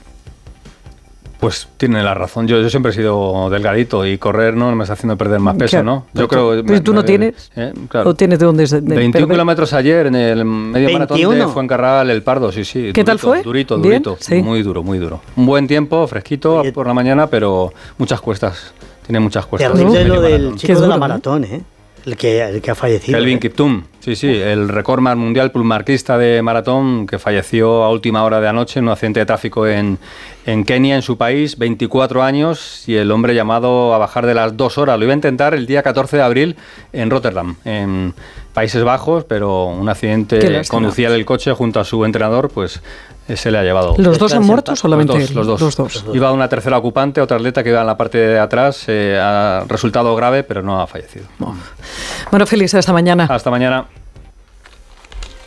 Pues 1.43 1.67
tiene 1.75 2.01
la 2.01 2.13
razón. 2.13 2.47
Yo, 2.47 2.61
yo 2.61 2.69
siempre 2.69 2.93
he 2.93 2.95
sido 2.95 3.49
delgadito 3.49 4.05
y 4.05 4.17
correr 4.17 4.55
no 4.55 4.73
me 4.73 4.83
está 4.83 4.93
haciendo 4.93 5.17
perder 5.17 5.41
más 5.41 5.57
peso, 5.57 5.71
claro, 5.71 5.83
¿no? 5.83 6.05
Yo 6.13 6.29
creo. 6.29 6.63
Pero 6.65 6.81
tú 6.81 6.93
no 6.93 7.03
tienes. 7.03 7.51
Eh, 7.57 7.73
claro. 7.89 8.11
¿O 8.11 8.15
tienes 8.15 8.39
de 8.39 8.45
dónde? 8.45 8.65
De, 8.65 8.79
21 8.79 9.27
kilómetros 9.27 9.73
ayer 9.73 10.05
en 10.05 10.15
el 10.15 10.45
medio 10.45 10.87
21. 10.87 10.99
maratón 10.99 11.39
de 11.39 11.47
Fuencarral, 11.53 12.09
el 12.11 12.23
Pardo, 12.23 12.49
sí, 12.53 12.63
sí. 12.63 12.93
¿Qué 12.93 13.03
durito, 13.03 13.03
tal 13.03 13.19
fue? 13.19 13.43
Durito, 13.43 13.77
¿Bien? 13.77 14.01
durito. 14.01 14.17
Sí. 14.21 14.41
Muy 14.41 14.63
duro, 14.63 14.83
muy 14.83 14.99
duro. 14.99 15.19
Un 15.35 15.45
buen 15.45 15.67
tiempo, 15.67 16.07
fresquito 16.07 16.59
Oye. 16.59 16.71
por 16.71 16.87
la 16.87 16.93
mañana, 16.93 17.27
pero 17.27 17.73
muchas 17.97 18.21
cuestas. 18.21 18.73
Tiene 19.05 19.19
muchas 19.19 19.45
cuestas. 19.45 19.73
Terrible 19.73 20.05
lo 20.05 20.21
del 20.21 20.55
chico 20.55 20.79
de 20.79 20.87
la 20.87 20.97
maratón, 20.97 21.43
¿eh? 21.43 21.61
El 22.05 22.17
que, 22.17 22.41
el 22.41 22.61
que 22.61 22.71
ha 22.71 22.75
fallecido. 22.75 23.17
Kelvin 23.17 23.37
¿eh? 23.37 23.39
Kiptum, 23.39 23.83
sí, 23.99 24.15
sí, 24.15 24.27
el 24.27 24.67
récord 24.67 25.01
mundial 25.15 25.51
pulmarquista 25.51 26.17
de 26.17 26.41
maratón 26.41 27.07
que 27.07 27.17
falleció 27.17 27.83
a 27.83 27.89
última 27.89 28.23
hora 28.25 28.41
de 28.41 28.47
anoche 28.49 28.79
en 28.79 28.85
un 28.85 28.91
accidente 28.91 29.21
de 29.21 29.25
tráfico 29.25 29.65
en, 29.67 29.97
en 30.45 30.65
Kenia, 30.65 30.95
en 30.95 31.01
su 31.01 31.17
país, 31.17 31.57
24 31.57 32.21
años, 32.21 32.83
y 32.87 32.95
el 32.95 33.09
hombre 33.09 33.35
llamado 33.35 33.93
a 33.93 33.97
bajar 33.97 34.25
de 34.25 34.33
las 34.33 34.57
dos 34.57 34.77
horas. 34.77 34.97
Lo 34.99 35.05
iba 35.05 35.13
a 35.13 35.15
intentar 35.15 35.53
el 35.53 35.65
día 35.65 35.81
14 35.81 36.17
de 36.17 36.23
abril 36.23 36.55
en 36.91 37.09
Rotterdam, 37.09 37.55
en, 37.63 38.13
Países 38.53 38.83
Bajos, 38.83 39.23
pero 39.23 39.65
un 39.65 39.89
accidente 39.89 40.61
conducía 40.67 41.07
el 41.07 41.25
coche 41.25 41.51
junto 41.53 41.79
a 41.79 41.83
su 41.83 42.05
entrenador, 42.05 42.49
pues 42.49 42.81
eh, 43.27 43.35
se 43.37 43.51
le 43.51 43.57
ha 43.57 43.63
llevado. 43.63 43.95
¿Los 43.97 44.19
dos 44.19 44.33
han 44.33 44.43
muerto 44.43 44.75
solamente 44.75 45.13
los 45.13 45.21
dos, 45.21 45.29
él? 45.29 45.35
los 45.35 45.47
dos. 45.47 45.61
Los 45.79 46.05
dos. 46.05 46.15
Iba 46.15 46.31
una 46.31 46.49
tercera 46.49 46.77
ocupante, 46.77 47.21
otra 47.21 47.37
atleta 47.37 47.63
que 47.63 47.69
iba 47.69 47.81
en 47.81 47.87
la 47.87 47.97
parte 47.97 48.17
de 48.17 48.39
atrás, 48.39 48.83
eh, 48.87 49.19
ha 49.19 49.63
resultado 49.67 50.15
grave, 50.15 50.43
pero 50.43 50.61
no 50.61 50.81
ha 50.81 50.87
fallecido. 50.87 51.25
Bueno, 52.29 52.45
Félix, 52.45 52.75
hasta 52.75 52.93
mañana. 52.93 53.27
Hasta 53.29 53.49
mañana. 53.49 53.85